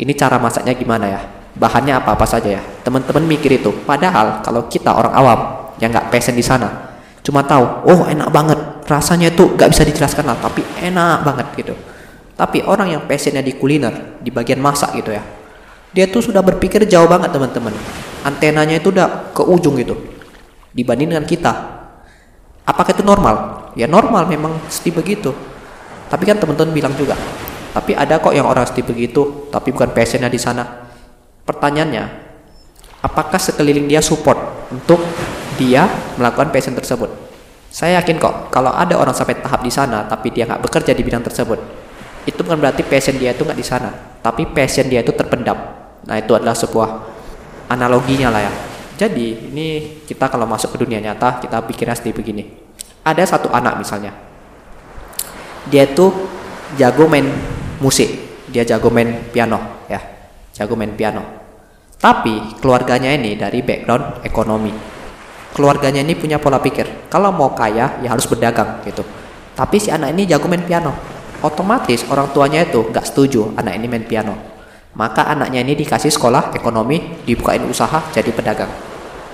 ini 0.00 0.12
cara 0.16 0.40
masaknya 0.40 0.72
gimana 0.72 1.06
ya 1.10 1.20
bahannya 1.54 2.00
apa-apa 2.00 2.24
saja 2.24 2.60
ya 2.60 2.62
teman-teman 2.82 3.24
mikir 3.26 3.60
itu 3.60 3.70
padahal 3.84 4.40
kalau 4.40 4.66
kita 4.70 4.90
orang 4.90 5.12
awam 5.12 5.40
yang 5.78 5.92
nggak 5.92 6.08
passion 6.08 6.34
di 6.34 6.44
sana 6.44 6.96
cuma 7.24 7.44
tahu 7.44 7.64
oh 7.88 8.00
enak 8.08 8.28
banget 8.32 8.58
rasanya 8.88 9.32
itu 9.32 9.54
nggak 9.54 9.70
bisa 9.70 9.82
dijelaskan 9.84 10.24
lah 10.28 10.36
tapi 10.40 10.64
enak 10.80 11.18
banget 11.24 11.48
gitu 11.58 11.76
Tapi 12.34 12.66
orang 12.66 12.90
yang 12.90 13.06
passionnya 13.06 13.46
di 13.46 13.54
kuliner, 13.54 14.18
di 14.18 14.26
bagian 14.34 14.58
masak 14.58 14.98
gitu 14.98 15.14
ya, 15.14 15.22
dia 15.94 16.10
tuh 16.10 16.20
sudah 16.20 16.42
berpikir 16.42 16.82
jauh 16.90 17.06
banget 17.06 17.30
teman-teman. 17.30 17.70
Antenanya 18.26 18.82
itu 18.82 18.90
udah 18.90 19.30
ke 19.30 19.46
ujung 19.46 19.78
gitu. 19.78 19.94
Dibanding 20.74 21.14
dengan 21.14 21.24
kita. 21.24 21.52
Apakah 22.66 22.90
itu 22.90 23.06
normal? 23.06 23.70
Ya 23.78 23.86
normal 23.86 24.26
memang 24.26 24.58
mesti 24.58 24.90
begitu. 24.90 25.30
Tapi 26.10 26.26
kan 26.26 26.36
teman-teman 26.36 26.74
bilang 26.74 26.94
juga, 26.98 27.14
tapi 27.74 27.94
ada 27.94 28.18
kok 28.22 28.34
yang 28.34 28.46
orang 28.46 28.66
mesti 28.66 28.82
begitu, 28.86 29.50
tapi 29.50 29.74
bukan 29.74 29.90
passionnya 29.90 30.30
di 30.30 30.38
sana. 30.38 30.62
Pertanyaannya, 31.42 32.04
apakah 33.02 33.38
sekeliling 33.38 33.90
dia 33.90 33.98
support 33.98 34.68
untuk 34.70 35.02
dia 35.58 35.86
melakukan 36.14 36.54
passion 36.54 36.74
tersebut? 36.74 37.10
Saya 37.74 37.98
yakin 37.98 38.22
kok, 38.22 38.54
kalau 38.54 38.70
ada 38.70 38.94
orang 38.94 39.10
sampai 39.10 39.42
tahap 39.42 39.66
di 39.66 39.74
sana, 39.74 40.06
tapi 40.06 40.30
dia 40.30 40.46
nggak 40.46 40.62
bekerja 40.62 40.94
di 40.94 41.02
bidang 41.02 41.26
tersebut, 41.26 41.58
itu 42.24 42.40
bukan 42.40 42.62
berarti 42.62 42.86
passion 42.86 43.18
dia 43.18 43.34
itu 43.34 43.42
nggak 43.42 43.58
di 43.58 43.66
sana, 43.66 43.90
tapi 44.22 44.46
passion 44.46 44.86
dia 44.86 45.02
itu 45.02 45.10
terpendam. 45.10 45.83
Nah 46.04 46.16
itu 46.20 46.32
adalah 46.36 46.56
sebuah 46.56 46.88
analoginya 47.72 48.28
lah 48.28 48.42
ya. 48.44 48.52
Jadi 48.94 49.50
ini 49.50 49.66
kita 50.06 50.30
kalau 50.30 50.46
masuk 50.46 50.76
ke 50.76 50.86
dunia 50.86 51.02
nyata 51.02 51.42
kita 51.42 51.58
pikirnya 51.66 51.98
seperti 51.98 52.14
begini. 52.14 52.44
Ada 53.04 53.36
satu 53.36 53.52
anak 53.52 53.82
misalnya, 53.82 54.16
dia 55.68 55.84
tuh 55.92 56.08
jago 56.78 57.04
main 57.04 57.26
musik, 57.82 58.08
dia 58.48 58.64
jago 58.64 58.88
main 58.88 59.28
piano 59.28 59.84
ya, 59.90 60.00
jago 60.56 60.72
main 60.72 60.94
piano. 60.96 61.20
Tapi 62.00 62.60
keluarganya 62.64 63.12
ini 63.12 63.36
dari 63.36 63.60
background 63.60 64.24
ekonomi. 64.24 64.72
Keluarganya 65.52 66.00
ini 66.00 66.16
punya 66.16 66.40
pola 66.40 66.62
pikir, 66.62 67.10
kalau 67.12 67.28
mau 67.28 67.52
kaya 67.52 68.00
ya 68.00 68.08
harus 68.08 68.24
berdagang 68.24 68.80
gitu. 68.88 69.04
Tapi 69.52 69.76
si 69.76 69.92
anak 69.92 70.16
ini 70.16 70.24
jago 70.24 70.48
main 70.48 70.64
piano, 70.64 70.96
otomatis 71.44 72.08
orang 72.08 72.32
tuanya 72.32 72.64
itu 72.64 72.88
nggak 72.88 73.04
setuju 73.04 73.52
anak 73.58 73.76
ini 73.76 73.86
main 73.90 74.06
piano. 74.08 74.53
Maka 74.94 75.26
anaknya 75.26 75.66
ini 75.66 75.74
dikasih 75.74 76.10
sekolah 76.14 76.54
ekonomi, 76.54 77.02
dibukain 77.26 77.66
usaha 77.66 77.98
jadi 78.14 78.30
pedagang. 78.30 78.70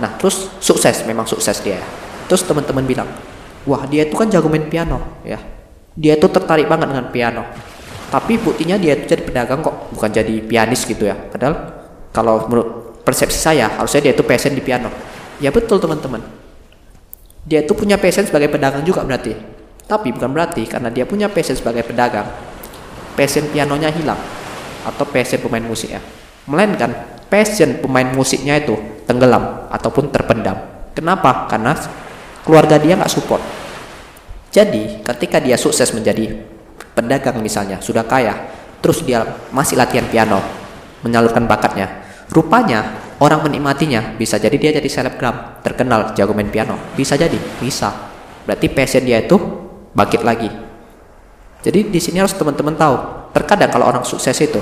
Nah 0.00 0.17
terus 0.17 0.49
sukses, 0.57 1.05
memang 1.05 1.29
sukses 1.29 1.61
dia. 1.61 1.76
Terus 2.33 2.49
teman-teman 2.49 2.81
bilang, 2.88 3.09
wah 3.69 3.85
dia 3.85 4.09
itu 4.09 4.17
kan 4.17 4.33
jago 4.33 4.49
main 4.49 4.64
piano, 4.73 5.21
ya. 5.21 5.37
Dia 6.00 6.17
itu 6.17 6.25
tertarik 6.33 6.64
banget 6.64 6.88
dengan 6.88 7.12
piano. 7.12 7.43
Tapi 8.09 8.40
buktinya 8.40 8.81
dia 8.81 8.97
itu 8.97 9.05
jadi 9.05 9.21
pedagang 9.21 9.61
kok, 9.61 9.93
bukan 9.93 10.09
jadi 10.09 10.40
pianis 10.40 10.88
gitu 10.88 11.05
ya. 11.05 11.14
Padahal 11.14 11.76
kalau 12.09 12.49
menurut 12.49 12.97
persepsi 13.05 13.37
saya 13.37 13.69
harusnya 13.69 14.09
dia 14.09 14.12
itu 14.17 14.25
passion 14.25 14.57
di 14.57 14.64
piano. 14.64 14.88
Ya 15.45 15.52
betul 15.52 15.76
teman-teman. 15.76 16.25
Dia 17.45 17.61
itu 17.61 17.76
punya 17.76 18.00
passion 18.00 18.25
sebagai 18.25 18.49
pedagang 18.49 18.81
juga 18.81 19.05
berarti. 19.05 19.37
Tapi 19.85 20.09
bukan 20.17 20.33
berarti 20.33 20.64
karena 20.64 20.88
dia 20.88 21.05
punya 21.05 21.29
passion 21.29 21.59
sebagai 21.59 21.85
pedagang, 21.85 22.33
passion 23.12 23.45
pianonya 23.52 23.93
hilang 23.93 24.39
atau 24.84 25.04
passion 25.08 25.40
pemain 25.42 25.62
musik 25.62 25.92
ya. 25.92 26.00
Melainkan 26.49 27.20
passion 27.30 27.78
pemain 27.78 28.08
musiknya 28.10 28.58
itu 28.58 28.75
tenggelam 29.06 29.70
ataupun 29.70 30.10
terpendam. 30.10 30.56
Kenapa? 30.94 31.46
Karena 31.46 31.76
keluarga 32.42 32.76
dia 32.76 32.99
nggak 32.99 33.12
support. 33.12 33.42
Jadi 34.50 35.06
ketika 35.06 35.38
dia 35.38 35.54
sukses 35.54 35.94
menjadi 35.94 36.34
pedagang 36.94 37.38
misalnya, 37.38 37.78
sudah 37.78 38.02
kaya, 38.02 38.34
terus 38.82 39.06
dia 39.06 39.22
masih 39.54 39.78
latihan 39.78 40.04
piano, 40.10 40.42
menyalurkan 41.06 41.46
bakatnya. 41.46 42.02
Rupanya 42.30 42.99
orang 43.22 43.46
menikmatinya, 43.46 44.18
bisa 44.18 44.42
jadi 44.42 44.56
dia 44.58 44.70
jadi 44.82 44.90
selebgram, 44.90 45.62
terkenal, 45.62 46.14
jago 46.18 46.34
main 46.34 46.50
piano. 46.50 46.75
Bisa 46.99 47.14
jadi, 47.14 47.38
bisa. 47.62 47.94
Berarti 48.42 48.66
passion 48.70 49.06
dia 49.06 49.22
itu 49.22 49.38
bangkit 49.94 50.22
lagi. 50.26 50.50
Jadi 51.60 51.92
di 51.92 52.00
sini 52.00 52.18
harus 52.18 52.34
teman-teman 52.34 52.75
tahu. 52.75 53.20
Terkadang 53.30 53.70
kalau 53.70 53.87
orang 53.87 54.02
sukses 54.02 54.34
itu 54.42 54.58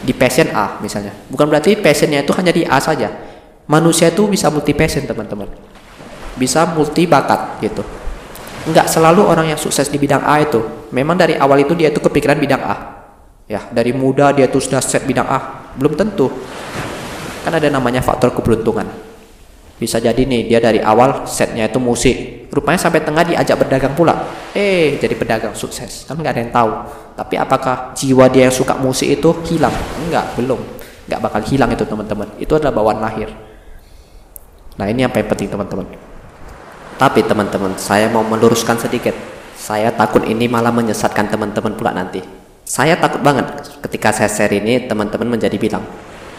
di 0.00 0.16
passion 0.16 0.48
A 0.56 0.80
misalnya, 0.80 1.12
bukan 1.28 1.44
berarti 1.44 1.76
passionnya 1.76 2.24
itu 2.24 2.32
hanya 2.32 2.52
di 2.52 2.64
A 2.64 2.80
saja. 2.80 3.12
Manusia 3.68 4.08
itu 4.08 4.26
bisa 4.26 4.48
multi 4.48 4.72
passion 4.72 5.04
teman-teman, 5.04 5.46
bisa 6.40 6.64
multi 6.72 7.04
bakat 7.04 7.60
gitu. 7.60 7.84
Enggak 8.64 8.88
selalu 8.88 9.24
orang 9.24 9.52
yang 9.52 9.60
sukses 9.60 9.88
di 9.88 10.00
bidang 10.00 10.24
A 10.24 10.40
itu, 10.40 10.88
memang 10.92 11.16
dari 11.16 11.36
awal 11.36 11.64
itu 11.64 11.76
dia 11.76 11.92
itu 11.92 12.00
kepikiran 12.00 12.40
bidang 12.40 12.60
A. 12.64 12.76
Ya, 13.50 13.66
dari 13.68 13.90
muda 13.90 14.30
dia 14.30 14.46
tuh 14.46 14.62
sudah 14.62 14.80
set 14.80 15.04
bidang 15.04 15.28
A, 15.28 15.70
belum 15.76 15.96
tentu. 15.96 16.32
Kan 17.44 17.52
ada 17.56 17.68
namanya 17.68 18.00
faktor 18.00 18.32
keberuntungan. 18.32 18.88
Bisa 19.80 19.96
jadi 19.96 20.24
nih 20.28 20.48
dia 20.48 20.60
dari 20.60 20.80
awal 20.80 21.24
setnya 21.24 21.68
itu 21.68 21.80
musik, 21.80 22.39
rupanya 22.50 22.78
sampai 22.82 23.00
tengah 23.00 23.22
diajak 23.22 23.56
berdagang 23.56 23.94
pula. 23.94 24.26
Eh, 24.52 24.98
jadi 24.98 25.14
pedagang 25.14 25.54
sukses. 25.54 26.04
Kan 26.04 26.18
nggak 26.18 26.34
ada 26.34 26.40
yang 26.42 26.52
tahu. 26.52 26.70
Tapi 27.14 27.34
apakah 27.38 27.94
jiwa 27.94 28.26
dia 28.26 28.50
yang 28.50 28.54
suka 28.54 28.74
musik 28.76 29.06
itu 29.06 29.30
hilang? 29.46 29.72
Enggak, 30.02 30.34
belum. 30.34 30.58
Nggak 31.06 31.20
bakal 31.22 31.40
hilang 31.46 31.70
itu 31.70 31.84
teman-teman. 31.86 32.28
Itu 32.42 32.58
adalah 32.58 32.74
bawaan 32.74 32.98
lahir. 32.98 33.30
Nah, 34.78 34.86
ini 34.90 35.06
yang 35.06 35.12
paling 35.14 35.28
penting 35.30 35.48
teman-teman. 35.50 35.86
Tapi 36.98 37.20
teman-teman, 37.24 37.78
saya 37.80 38.10
mau 38.12 38.26
meluruskan 38.26 38.76
sedikit. 38.76 39.14
Saya 39.56 39.92
takut 39.92 40.24
ini 40.24 40.48
malah 40.48 40.72
menyesatkan 40.72 41.28
teman-teman 41.28 41.76
pula 41.76 41.92
nanti. 41.92 42.20
Saya 42.64 42.96
takut 42.96 43.20
banget 43.20 43.44
ketika 43.82 44.14
saya 44.14 44.30
share 44.30 44.56
ini 44.56 44.88
teman-teman 44.88 45.36
menjadi 45.36 45.58
bilang, 45.60 45.84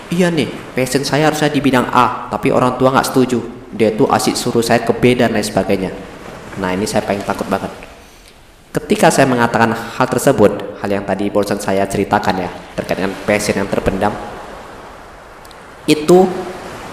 iya 0.09 0.31
nih, 0.33 0.49
passion 0.73 1.05
saya 1.05 1.29
harusnya 1.29 1.53
di 1.53 1.61
bidang 1.61 1.85
A, 1.91 2.31
tapi 2.33 2.49
orang 2.49 2.79
tua 2.81 2.89
nggak 2.89 3.07
setuju. 3.13 3.60
Dia 3.71 3.95
tuh 3.95 4.07
asik 4.11 4.35
suruh 4.35 4.63
saya 4.63 4.83
ke 4.83 4.91
B 4.91 5.15
dan 5.15 5.31
lain 5.31 5.43
sebagainya. 5.43 5.91
Nah 6.59 6.75
ini 6.75 6.83
saya 6.83 7.07
paling 7.07 7.23
takut 7.23 7.47
banget. 7.47 7.71
Ketika 8.71 9.11
saya 9.11 9.27
mengatakan 9.27 9.75
hal 9.75 10.07
tersebut, 10.07 10.79
hal 10.79 10.87
yang 10.87 11.03
tadi 11.03 11.27
barusan 11.27 11.59
saya 11.59 11.83
ceritakan 11.83 12.47
ya, 12.47 12.49
terkait 12.75 13.03
dengan 13.03 13.11
passion 13.27 13.59
yang 13.59 13.67
terpendam, 13.67 14.15
itu 15.83 16.23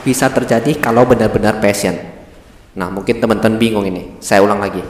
bisa 0.02 0.26
terjadi 0.26 0.74
kalau 0.82 1.06
benar-benar 1.06 1.62
passion. 1.62 1.94
Nah 2.74 2.90
mungkin 2.90 3.22
teman-teman 3.22 3.62
bingung 3.62 3.86
ini, 3.86 4.18
saya 4.18 4.42
ulang 4.42 4.58
lagi. 4.58 4.82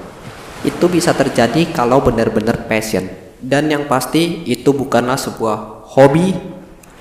Itu 0.64 0.88
bisa 0.88 1.12
terjadi 1.12 1.68
kalau 1.76 2.00
benar-benar 2.00 2.64
passion. 2.64 3.04
Dan 3.36 3.68
yang 3.68 3.84
pasti 3.84 4.48
itu 4.48 4.72
bukanlah 4.72 5.20
sebuah 5.20 5.88
hobi 5.92 6.32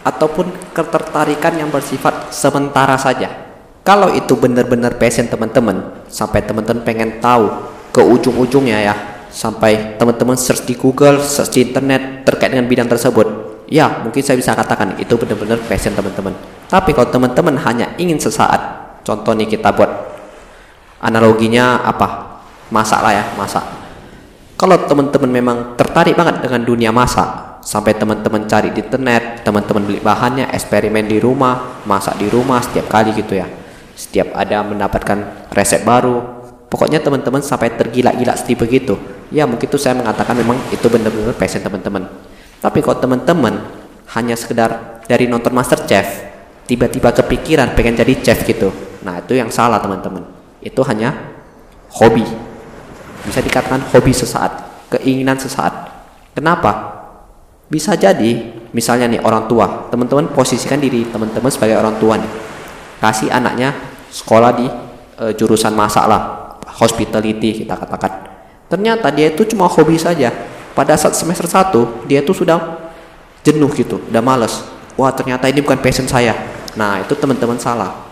ataupun 0.03 0.51
ketertarikan 0.75 1.55
yang 1.63 1.71
bersifat 1.71 2.35
sementara 2.35 2.99
saja. 2.99 3.46
Kalau 3.87 4.11
itu 4.11 4.35
benar-benar 4.35 4.99
passion 4.99 5.31
teman-teman, 5.31 6.03
sampai 6.11 6.43
teman-teman 6.43 6.83
pengen 6.83 7.23
tahu 7.23 7.47
ke 7.95 8.03
ujung-ujungnya 8.03 8.83
ya, 8.83 8.95
sampai 9.31 9.95
teman-teman 9.95 10.35
search 10.35 10.67
di 10.67 10.75
Google, 10.75 11.23
search 11.23 11.55
di 11.55 11.71
internet 11.71 12.27
terkait 12.27 12.51
dengan 12.51 12.67
bidang 12.67 12.91
tersebut, 12.91 13.63
ya 13.71 14.03
mungkin 14.03 14.19
saya 14.19 14.35
bisa 14.35 14.51
katakan 14.51 14.99
itu 14.99 15.15
benar-benar 15.15 15.63
passion 15.71 15.95
teman-teman. 15.95 16.35
Tapi 16.67 16.91
kalau 16.91 17.07
teman-teman 17.07 17.55
hanya 17.63 17.95
ingin 17.95 18.19
sesaat, 18.19 18.59
contoh 19.07 19.31
nih 19.31 19.55
kita 19.55 19.71
buat 19.71 19.87
analoginya 20.99 21.79
apa? 21.87 22.43
Masak 22.67 22.99
lah 22.99 23.13
ya, 23.15 23.25
masak. 23.39 23.63
Kalau 24.59 24.83
teman-teman 24.83 25.31
memang 25.31 25.57
tertarik 25.79 26.19
banget 26.19 26.43
dengan 26.43 26.59
dunia 26.59 26.91
masak, 26.91 27.63
sampai 27.63 27.95
teman-teman 27.95 28.51
cari 28.51 28.75
di 28.75 28.83
internet, 28.83 29.47
teman-teman 29.47 29.87
beli 29.87 30.03
bahannya, 30.03 30.51
eksperimen 30.51 31.07
di 31.07 31.23
rumah, 31.23 31.87
masak 31.87 32.19
di 32.19 32.27
rumah 32.27 32.59
setiap 32.59 32.91
kali 32.91 33.15
gitu 33.15 33.39
ya. 33.39 33.47
Setiap 33.97 34.37
ada 34.37 34.61
mendapatkan 34.61 35.49
resep 35.49 35.81
baru, 35.81 36.21
pokoknya 36.69 37.01
teman-teman 37.01 37.41
sampai 37.41 37.73
tergila-gila 37.73 38.37
seperti 38.37 38.53
begitu. 38.53 38.93
Ya 39.33 39.49
mungkin 39.49 39.65
itu 39.65 39.81
saya 39.81 39.97
mengatakan 39.97 40.37
memang 40.37 40.61
itu 40.69 40.85
benar-benar 40.85 41.33
passion 41.33 41.65
teman-teman. 41.65 42.05
Tapi 42.61 42.85
kalau 42.85 43.01
teman-teman 43.01 43.57
hanya 44.13 44.37
sekedar 44.37 45.01
dari 45.09 45.25
nonton 45.25 45.49
Master 45.49 45.81
Chef, 45.89 46.05
tiba-tiba 46.69 47.09
kepikiran 47.09 47.73
pengen 47.73 47.97
jadi 47.97 48.13
chef 48.21 48.45
gitu. 48.45 48.69
Nah 49.01 49.17
itu 49.17 49.33
yang 49.33 49.49
salah 49.49 49.81
teman-teman. 49.81 50.21
Itu 50.61 50.85
hanya 50.85 51.33
hobi. 51.97 52.23
Bisa 53.25 53.41
dikatakan 53.41 53.81
hobi 53.89 54.13
sesaat, 54.13 54.85
keinginan 54.93 55.41
sesaat. 55.41 55.89
Kenapa? 56.37 57.01
Bisa 57.67 57.97
jadi, 57.97 58.53
misalnya 58.71 59.09
nih 59.09 59.25
orang 59.25 59.49
tua, 59.49 59.89
teman-teman 59.89 60.29
posisikan 60.31 60.77
diri 60.79 61.03
teman-teman 61.09 61.49
sebagai 61.49 61.81
orang 61.81 61.97
tua 61.97 62.15
nih. 62.21 62.31
Kasih 63.03 63.29
anaknya 63.29 63.75
sekolah 64.17 64.51
di 64.57 64.65
e, 65.21 65.25
jurusan 65.37 65.77
masak 65.77 66.09
lah, 66.09 66.21
hospitality 66.65 67.61
kita 67.65 67.77
katakan. 67.77 68.25
Ternyata 68.67 69.13
dia 69.13 69.29
itu 69.29 69.45
cuma 69.53 69.69
hobi 69.69 70.01
saja. 70.01 70.33
Pada 70.73 70.93
saat 70.93 71.17
semester 71.17 71.45
1, 71.49 72.05
dia 72.05 72.21
tuh 72.21 72.37
sudah 72.37 72.89
jenuh 73.41 73.69
gitu, 73.73 74.01
udah 74.09 74.21
males. 74.21 74.61
Wah, 74.97 75.13
ternyata 75.13 75.49
ini 75.49 75.61
bukan 75.61 75.81
passion 75.81 76.05
saya. 76.05 76.33
Nah, 76.77 77.01
itu 77.01 77.17
teman-teman 77.17 77.57
salah. 77.57 78.05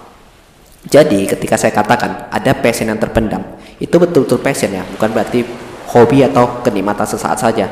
Jadi, 0.85 1.29
ketika 1.29 1.57
saya 1.57 1.73
katakan 1.73 2.29
ada 2.29 2.51
passion 2.57 2.89
yang 2.89 2.97
terpendam, 2.97 3.41
itu 3.77 3.93
betul-betul 3.97 4.41
passion 4.41 4.73
ya, 4.73 4.81
bukan 4.97 5.13
berarti 5.13 5.45
hobi 5.93 6.25
atau 6.25 6.61
kenikmatan 6.65 7.05
sesaat 7.05 7.37
saja. 7.37 7.69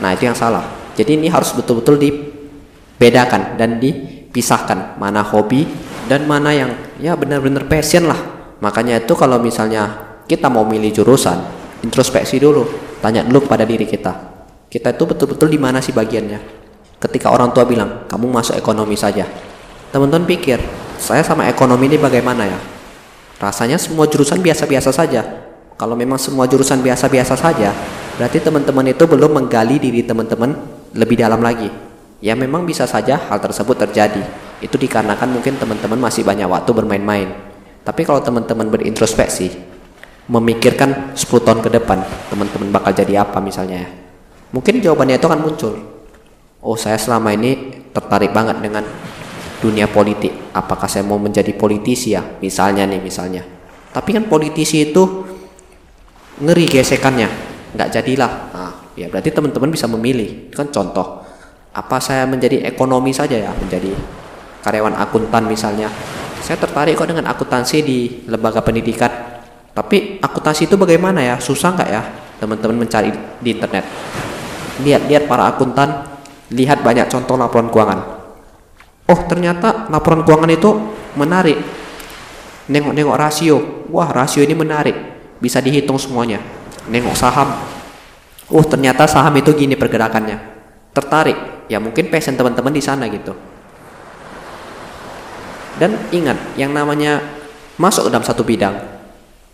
Nah, 0.00 0.16
itu 0.16 0.24
yang 0.24 0.36
salah. 0.36 0.64
Jadi 0.96 1.20
ini 1.20 1.28
harus 1.28 1.52
betul-betul 1.52 2.00
dibedakan 2.00 3.58
dan 3.60 3.76
dipisahkan 3.82 4.96
mana 4.96 5.20
hobi 5.20 5.66
dan 6.04 6.28
mana 6.28 6.52
yang 6.52 6.70
ya 7.00 7.16
benar-benar 7.16 7.64
passion 7.68 8.08
lah. 8.08 8.18
Makanya 8.60 9.02
itu 9.04 9.12
kalau 9.16 9.40
misalnya 9.40 10.16
kita 10.24 10.48
mau 10.48 10.64
milih 10.64 10.92
jurusan, 10.92 11.36
introspeksi 11.84 12.40
dulu, 12.40 12.64
tanya 13.00 13.24
dulu 13.24 13.44
kepada 13.44 13.64
diri 13.68 13.84
kita. 13.84 14.32
kita 14.74 14.90
itu 14.90 15.06
betul-betul 15.06 15.46
di 15.46 15.54
mana 15.54 15.78
sih 15.78 15.94
bagiannya? 15.94 16.66
Ketika 16.98 17.30
orang 17.30 17.54
tua 17.54 17.62
bilang 17.62 18.10
kamu 18.10 18.26
masuk 18.26 18.58
ekonomi 18.58 18.98
saja. 18.98 19.22
Teman-teman 19.94 20.26
pikir 20.26 20.58
saya 20.98 21.22
sama 21.22 21.46
ekonomi 21.46 21.86
ini 21.86 21.94
bagaimana 21.94 22.42
ya? 22.42 22.58
Rasanya 23.38 23.78
semua 23.78 24.10
jurusan 24.10 24.42
biasa-biasa 24.42 24.90
saja. 24.90 25.22
Kalau 25.78 25.94
memang 25.94 26.18
semua 26.18 26.50
jurusan 26.50 26.82
biasa-biasa 26.82 27.38
saja 27.38 27.70
berarti 28.18 28.42
teman-teman 28.42 28.90
itu 28.90 29.06
belum 29.06 29.30
menggali 29.30 29.78
diri 29.78 30.02
teman-teman 30.02 30.58
lebih 30.90 31.22
dalam 31.22 31.38
lagi. 31.38 31.70
Ya 32.18 32.34
memang 32.34 32.66
bisa 32.66 32.82
saja 32.90 33.14
hal 33.30 33.38
tersebut 33.38 33.78
terjadi 33.78 34.22
itu 34.64 34.80
dikarenakan 34.80 35.28
mungkin 35.28 35.60
teman-teman 35.60 36.00
masih 36.00 36.24
banyak 36.24 36.48
waktu 36.48 36.72
bermain-main. 36.72 37.28
Tapi 37.84 38.00
kalau 38.08 38.24
teman-teman 38.24 38.72
berintrospeksi 38.72 39.52
memikirkan 40.24 41.12
10 41.12 41.20
tahun 41.44 41.60
ke 41.60 41.68
depan 41.68 42.00
teman-teman 42.32 42.72
bakal 42.72 42.96
jadi 42.96 43.20
apa 43.20 43.44
misalnya 43.44 43.84
ya? 43.84 43.88
Mungkin 44.56 44.80
jawabannya 44.80 45.20
itu 45.20 45.26
akan 45.28 45.40
muncul. 45.44 45.74
Oh 46.64 46.80
saya 46.80 46.96
selama 46.96 47.36
ini 47.36 47.84
tertarik 47.92 48.32
banget 48.32 48.56
dengan 48.64 48.88
dunia 49.60 49.84
politik. 49.84 50.32
Apakah 50.56 50.88
saya 50.88 51.04
mau 51.04 51.20
menjadi 51.20 51.52
politisi 51.52 52.16
ya? 52.16 52.24
Misalnya 52.40 52.88
nih 52.88 53.04
misalnya. 53.04 53.44
Tapi 53.92 54.16
kan 54.16 54.24
politisi 54.24 54.88
itu 54.88 55.28
ngeri 56.40 56.64
gesekannya. 56.72 57.28
Nggak 57.76 57.88
jadilah. 58.00 58.32
Nah, 58.54 58.72
ya 58.96 59.12
berarti 59.12 59.28
teman-teman 59.28 59.68
bisa 59.68 59.84
memilih. 59.92 60.48
Itu 60.48 60.56
kan 60.56 60.72
contoh. 60.72 61.20
Apa 61.74 61.98
saya 61.98 62.24
menjadi 62.24 62.64
ekonomi 62.64 63.12
saja 63.12 63.36
ya? 63.36 63.50
Menjadi 63.52 63.92
karyawan 64.64 64.96
akuntan 64.96 65.44
misalnya 65.44 65.92
saya 66.40 66.56
tertarik 66.56 66.96
kok 66.96 67.12
dengan 67.12 67.28
akuntansi 67.28 67.84
di 67.84 67.98
lembaga 68.24 68.64
pendidikan 68.64 69.34
tapi 69.74 70.22
akuntansi 70.22 70.70
itu 70.70 70.78
bagaimana 70.78 71.18
ya? 71.18 71.36
Susah 71.42 71.74
nggak 71.74 71.90
ya 71.90 72.02
teman-teman 72.38 72.86
mencari 72.86 73.10
di 73.42 73.58
internet? 73.58 73.82
Lihat-lihat 74.86 75.26
para 75.26 75.50
akuntan, 75.50 76.06
lihat 76.54 76.86
banyak 76.86 77.10
contoh 77.10 77.34
laporan 77.34 77.66
keuangan. 77.74 78.00
Oh 79.10 79.20
ternyata 79.26 79.90
laporan 79.90 80.22
keuangan 80.22 80.50
itu 80.54 80.70
menarik. 81.18 81.58
Nengok-nengok 82.70 83.18
rasio, 83.18 83.84
wah 83.92 84.08
rasio 84.08 84.40
ini 84.40 84.56
menarik, 84.56 84.96
bisa 85.42 85.60
dihitung 85.60 86.00
semuanya. 86.00 86.40
Nengok 86.88 87.12
saham, 87.12 87.60
oh 88.48 88.64
ternyata 88.64 89.04
saham 89.04 89.34
itu 89.36 89.52
gini 89.52 89.76
pergerakannya. 89.76 90.54
Tertarik, 90.94 91.68
ya 91.68 91.82
mungkin 91.82 92.08
passion 92.08 92.38
teman-teman 92.38 92.72
di 92.72 92.80
sana 92.80 93.04
gitu. 93.10 93.36
Dan 95.74 95.98
ingat, 96.14 96.38
yang 96.54 96.70
namanya 96.70 97.18
masuk 97.74 98.06
dalam 98.06 98.22
satu 98.22 98.46
bidang, 98.46 98.94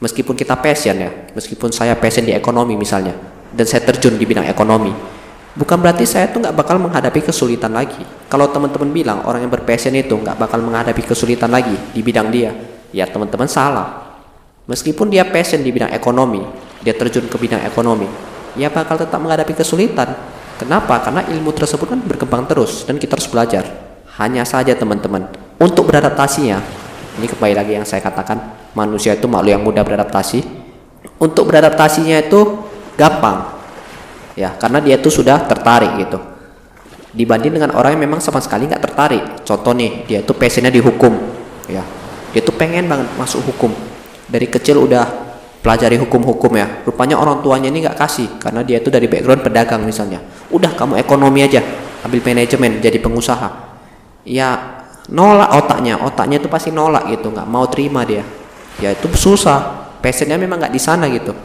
meskipun 0.01 0.35
kita 0.35 0.57
passion 0.59 0.97
ya 0.97 1.13
meskipun 1.37 1.71
saya 1.71 1.95
passion 1.95 2.25
di 2.25 2.33
ekonomi 2.33 2.75
misalnya 2.75 3.13
dan 3.53 3.69
saya 3.69 3.85
terjun 3.85 4.17
di 4.17 4.25
bidang 4.25 4.49
ekonomi 4.49 4.91
bukan 5.55 5.77
berarti 5.77 6.09
saya 6.09 6.33
tuh 6.33 6.41
nggak 6.41 6.57
bakal 6.57 6.81
menghadapi 6.81 7.21
kesulitan 7.21 7.75
lagi. 7.75 8.01
Kalau 8.31 8.49
teman-teman 8.49 8.91
bilang 8.91 9.19
orang 9.29 9.45
yang 9.45 9.53
berpassion 9.53 9.93
itu 9.93 10.17
nggak 10.17 10.41
bakal 10.41 10.63
menghadapi 10.65 11.03
kesulitan 11.05 11.53
lagi 11.53 11.75
di 11.93 12.01
bidang 12.01 12.33
dia 12.33 12.51
ya 12.91 13.05
teman-teman 13.07 13.47
salah. 13.47 14.19
Meskipun 14.71 15.11
dia 15.11 15.27
passion 15.27 15.61
di 15.61 15.71
bidang 15.75 15.93
ekonomi 15.93 16.41
dia 16.81 16.97
terjun 16.97 17.29
ke 17.29 17.37
bidang 17.37 17.61
ekonomi 17.67 18.09
ya 18.57 18.73
bakal 18.73 18.97
tetap 18.97 19.21
menghadapi 19.21 19.53
kesulitan. 19.53 20.17
Kenapa? 20.57 21.01
Karena 21.01 21.25
ilmu 21.25 21.57
tersebut 21.57 21.89
kan 21.89 22.01
berkembang 22.05 22.45
terus 22.45 22.85
dan 22.85 23.01
kita 23.01 23.17
harus 23.17 23.29
belajar. 23.29 23.65
Hanya 24.21 24.45
saja 24.45 24.77
teman-teman 24.77 25.50
untuk 25.61 25.93
beradaptasinya. 25.93 26.59
Ini 27.21 27.27
kembali 27.29 27.55
lagi 27.55 27.73
yang 27.77 27.85
saya 27.85 28.01
katakan 28.01 28.73
manusia 28.73 29.13
itu 29.13 29.29
makhluk 29.29 29.53
yang 29.53 29.63
mudah 29.63 29.85
beradaptasi. 29.85 30.41
Untuk 31.21 31.53
beradaptasinya 31.53 32.17
itu 32.17 32.65
gampang. 32.97 33.61
Ya 34.33 34.57
karena 34.57 34.81
dia 34.81 34.97
itu 34.97 35.13
sudah 35.13 35.45
tertarik 35.45 36.01
gitu. 36.01 36.17
Dibanding 37.13 37.61
dengan 37.61 37.77
orang 37.77 37.99
yang 37.99 38.09
memang 38.09 38.25
sama 38.25 38.41
sekali 38.41 38.65
nggak 38.65 38.81
tertarik. 38.81 39.45
Contoh 39.45 39.77
nih 39.77 40.09
dia 40.09 40.25
itu 40.25 40.33
passionnya 40.33 40.73
di 40.73 40.81
hukum. 40.81 41.13
Ya 41.69 41.85
dia 42.33 42.41
tuh 42.41 42.57
pengen 42.57 42.89
banget 42.89 43.13
masuk 43.21 43.45
hukum. 43.53 43.77
Dari 44.31 44.49
kecil 44.49 44.81
udah 44.81 45.05
pelajari 45.61 46.01
hukum-hukum 46.01 46.57
ya. 46.57 46.81
Rupanya 46.89 47.21
orang 47.21 47.45
tuanya 47.45 47.69
ini 47.69 47.85
nggak 47.85 48.01
kasih 48.01 48.41
karena 48.41 48.65
dia 48.65 48.81
itu 48.81 48.89
dari 48.89 49.05
background 49.13 49.45
pedagang 49.45 49.85
misalnya. 49.85 50.25
Udah 50.49 50.73
kamu 50.73 50.97
ekonomi 50.97 51.45
aja 51.45 51.61
ambil 52.01 52.25
manajemen 52.25 52.81
jadi 52.81 52.97
pengusaha. 52.97 53.69
Ya 54.25 54.80
nolak 55.11 55.51
otaknya 55.59 55.99
otaknya 55.99 56.39
itu 56.39 56.47
pasti 56.47 56.71
nolak 56.71 57.11
gitu 57.11 57.35
nggak 57.35 57.47
mau 57.51 57.67
terima 57.67 58.07
dia. 58.07 58.23
Ya 58.79 58.95
itu 58.95 59.11
susah. 59.13 59.91
Passionnya 60.01 60.41
memang 60.41 60.57
nggak 60.63 60.73
di 60.73 60.81
sana 60.81 61.11
gitu. 61.11 61.37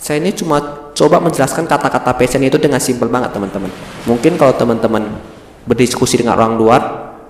Saya 0.00 0.20
ini 0.20 0.34
cuma 0.34 0.90
coba 0.92 1.22
menjelaskan 1.22 1.64
kata-kata 1.64 2.12
passion 2.18 2.42
itu 2.42 2.58
dengan 2.58 2.82
simpel 2.82 3.06
banget 3.08 3.30
teman-teman. 3.32 3.70
Mungkin 4.04 4.34
kalau 4.36 4.52
teman-teman 4.56 5.16
berdiskusi 5.64 6.20
dengan 6.20 6.36
orang 6.36 6.58
luar 6.58 6.82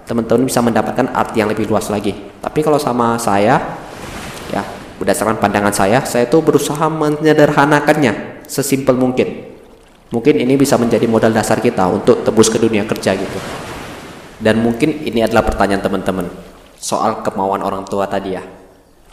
teman-teman 0.08 0.48
bisa 0.48 0.58
mendapatkan 0.64 1.12
arti 1.12 1.44
yang 1.44 1.50
lebih 1.52 1.68
luas 1.68 1.92
lagi. 1.92 2.16
Tapi 2.40 2.60
kalau 2.64 2.80
sama 2.80 3.20
saya 3.20 3.60
ya 4.50 4.62
berdasarkan 4.98 5.42
pandangan 5.42 5.74
saya 5.74 6.00
saya 6.06 6.30
itu 6.30 6.38
berusaha 6.40 6.86
menyederhanakannya 6.88 8.46
sesimpel 8.48 8.96
mungkin. 8.96 9.52
Mungkin 10.14 10.38
ini 10.38 10.54
bisa 10.54 10.78
menjadi 10.78 11.10
modal 11.10 11.34
dasar 11.34 11.58
kita 11.58 11.90
untuk 11.90 12.22
tebus 12.22 12.46
ke 12.46 12.56
dunia 12.62 12.86
kerja 12.86 13.18
gitu 13.18 13.38
dan 14.44 14.60
mungkin 14.60 15.00
ini 15.08 15.24
adalah 15.24 15.48
pertanyaan 15.48 15.80
teman-teman 15.80 16.28
soal 16.76 17.24
kemauan 17.24 17.64
orang 17.64 17.88
tua 17.88 18.04
tadi 18.04 18.36
ya 18.36 18.44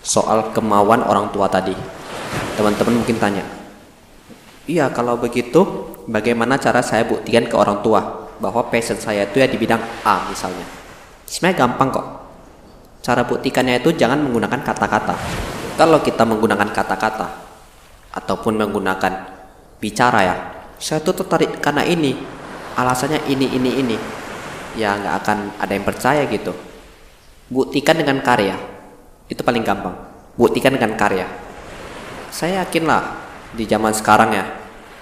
soal 0.01 0.49
kemauan 0.51 1.05
orang 1.05 1.29
tua 1.29 1.47
tadi. 1.47 1.73
Teman-teman 2.57 3.01
mungkin 3.01 3.17
tanya, 3.17 3.45
iya 4.67 4.91
kalau 4.91 5.17
begitu 5.17 5.87
bagaimana 6.05 6.59
cara 6.59 6.83
saya 6.83 7.07
buktikan 7.07 7.47
ke 7.47 7.55
orang 7.55 7.79
tua 7.81 8.29
bahwa 8.41 8.67
passion 8.67 8.97
saya 8.97 9.29
itu 9.29 9.39
ya 9.39 9.47
di 9.47 9.57
bidang 9.57 9.81
A 10.03 10.27
misalnya. 10.27 10.65
Sebenarnya 11.25 11.57
gampang 11.65 11.89
kok. 11.95 12.07
Cara 13.01 13.25
buktikannya 13.25 13.81
itu 13.81 13.97
jangan 13.97 14.21
menggunakan 14.21 14.61
kata-kata. 14.61 15.15
Kalau 15.79 16.03
kita 16.05 16.21
menggunakan 16.27 16.69
kata-kata 16.69 17.27
ataupun 18.13 18.61
menggunakan 18.61 19.13
bicara 19.81 20.19
ya, 20.21 20.35
saya 20.77 21.01
tuh 21.01 21.17
tertarik 21.17 21.57
karena 21.57 21.81
ini, 21.81 22.13
alasannya 22.77 23.25
ini 23.25 23.47
ini 23.57 23.71
ini, 23.81 23.97
ya 24.75 24.95
nggak 24.95 25.15
akan 25.25 25.37
ada 25.59 25.73
yang 25.73 25.85
percaya 25.85 26.23
gitu. 26.27 26.53
Buktikan 27.51 27.99
dengan 27.99 28.23
karya 28.23 28.55
itu 29.27 29.41
paling 29.43 29.63
gampang. 29.63 29.95
Buktikan 30.35 30.75
dengan 30.75 30.95
karya. 30.95 31.27
Saya 32.31 32.63
yakinlah 32.63 33.19
di 33.51 33.67
zaman 33.67 33.91
sekarang 33.91 34.31
ya, 34.31 34.45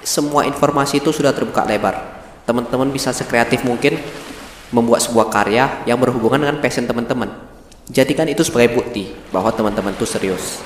semua 0.01 0.45
informasi 0.49 0.97
itu 0.97 1.13
sudah 1.13 1.29
terbuka 1.29 1.65
lebar. 1.65 2.21
Teman-teman 2.49 2.89
bisa 2.89 3.13
sekreatif 3.13 3.61
mungkin 3.61 4.01
membuat 4.73 5.05
sebuah 5.05 5.29
karya 5.29 5.85
yang 5.85 6.01
berhubungan 6.01 6.41
dengan 6.41 6.57
passion 6.57 6.89
teman-teman. 6.89 7.29
Jadikan 7.89 8.25
itu 8.29 8.41
sebagai 8.45 8.77
bukti 8.77 9.13
bahwa 9.33 9.49
teman-teman 9.53 9.93
itu 9.93 10.05
serius. 10.05 10.61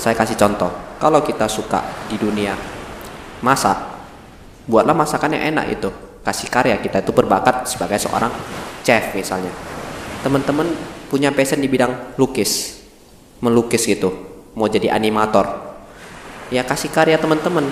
Saya 0.00 0.16
kasih 0.16 0.36
contoh, 0.36 0.72
kalau 0.96 1.20
kita 1.20 1.44
suka 1.48 1.84
di 2.08 2.16
dunia 2.16 2.56
masak, 3.44 3.76
buatlah 4.64 4.96
masakan 4.96 5.36
yang 5.36 5.56
enak 5.56 5.76
itu. 5.76 6.09
Kasih 6.20 6.52
karya 6.52 6.76
kita 6.76 7.00
itu 7.00 7.16
berbakat 7.16 7.64
sebagai 7.64 7.96
seorang 7.96 8.28
chef 8.84 9.16
misalnya. 9.16 9.52
Teman-teman 10.20 10.68
punya 11.08 11.32
passion 11.32 11.64
di 11.64 11.68
bidang 11.68 12.16
lukis, 12.20 12.84
melukis 13.40 13.88
gitu 13.88 14.12
mau 14.54 14.68
jadi 14.68 14.92
animator. 14.92 15.72
Ya 16.52 16.66
kasih 16.66 16.90
karya 16.92 17.16
teman-teman. 17.16 17.66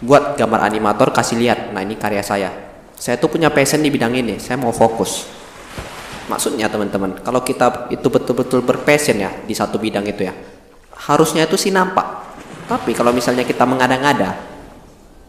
Buat 0.00 0.40
gambar 0.40 0.64
animator 0.64 1.12
kasih 1.12 1.36
lihat 1.36 1.76
nah 1.76 1.84
ini 1.84 2.00
karya 2.00 2.24
saya. 2.24 2.48
Saya 2.96 3.20
tuh 3.20 3.28
punya 3.28 3.52
passion 3.52 3.84
di 3.84 3.92
bidang 3.92 4.16
ini 4.16 4.40
saya 4.40 4.56
mau 4.56 4.72
fokus. 4.72 5.28
Maksudnya 6.32 6.72
teman-teman 6.72 7.20
kalau 7.20 7.44
kita 7.44 7.92
itu 7.92 8.06
betul-betul 8.08 8.64
berpassion 8.64 9.20
ya 9.20 9.28
di 9.44 9.52
satu 9.52 9.76
bidang 9.76 10.06
itu 10.08 10.24
ya 10.24 10.32
harusnya 10.96 11.44
itu 11.44 11.60
sih 11.60 11.68
nampak. 11.68 12.24
Tapi 12.64 12.96
kalau 12.96 13.12
misalnya 13.12 13.44
kita 13.44 13.66
mengada-ngada 13.68 14.49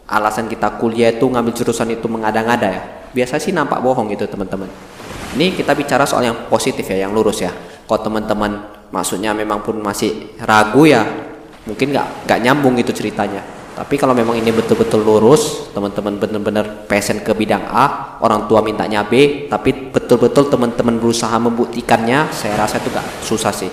alasan 0.08 0.50
kita 0.50 0.76
kuliah 0.80 1.14
itu 1.14 1.24
ngambil 1.28 1.52
jurusan 1.54 1.88
itu 1.94 2.06
mengada-ngada 2.10 2.68
ya. 2.68 2.82
Biasa 3.12 3.36
sih 3.36 3.52
nampak 3.52 3.80
bohong 3.84 4.08
gitu 4.10 4.24
teman-teman. 4.24 4.68
Ini 5.36 5.56
kita 5.56 5.72
bicara 5.72 6.04
soal 6.04 6.28
yang 6.28 6.48
positif 6.48 6.84
ya 6.88 7.08
yang 7.08 7.12
lurus 7.12 7.44
ya. 7.44 7.52
Kalau 7.88 8.00
teman-teman 8.00 8.68
maksudnya 8.92 9.32
memang 9.32 9.64
pun 9.64 9.80
masih 9.80 10.36
ragu 10.44 10.84
ya 10.84 11.04
mungkin 11.64 11.94
nggak 11.94 12.28
nggak 12.28 12.38
nyambung 12.40 12.76
itu 12.80 12.92
ceritanya. 12.92 13.40
Tapi 13.72 13.96
kalau 13.96 14.12
memang 14.12 14.36
ini 14.36 14.52
betul-betul 14.52 15.00
lurus 15.00 15.72
teman-teman 15.72 16.20
benar-benar 16.20 16.84
passion 16.84 17.24
ke 17.24 17.32
bidang 17.32 17.64
A 17.72 18.20
orang 18.20 18.44
tua 18.44 18.60
mintanya 18.60 19.00
B 19.00 19.48
tapi 19.48 19.88
betul-betul 19.88 20.52
teman-teman 20.52 21.00
berusaha 21.00 21.32
membuktikannya 21.40 22.28
saya 22.28 22.60
rasa 22.60 22.76
itu 22.80 22.92
nggak 22.92 23.08
susah 23.24 23.52
sih. 23.52 23.72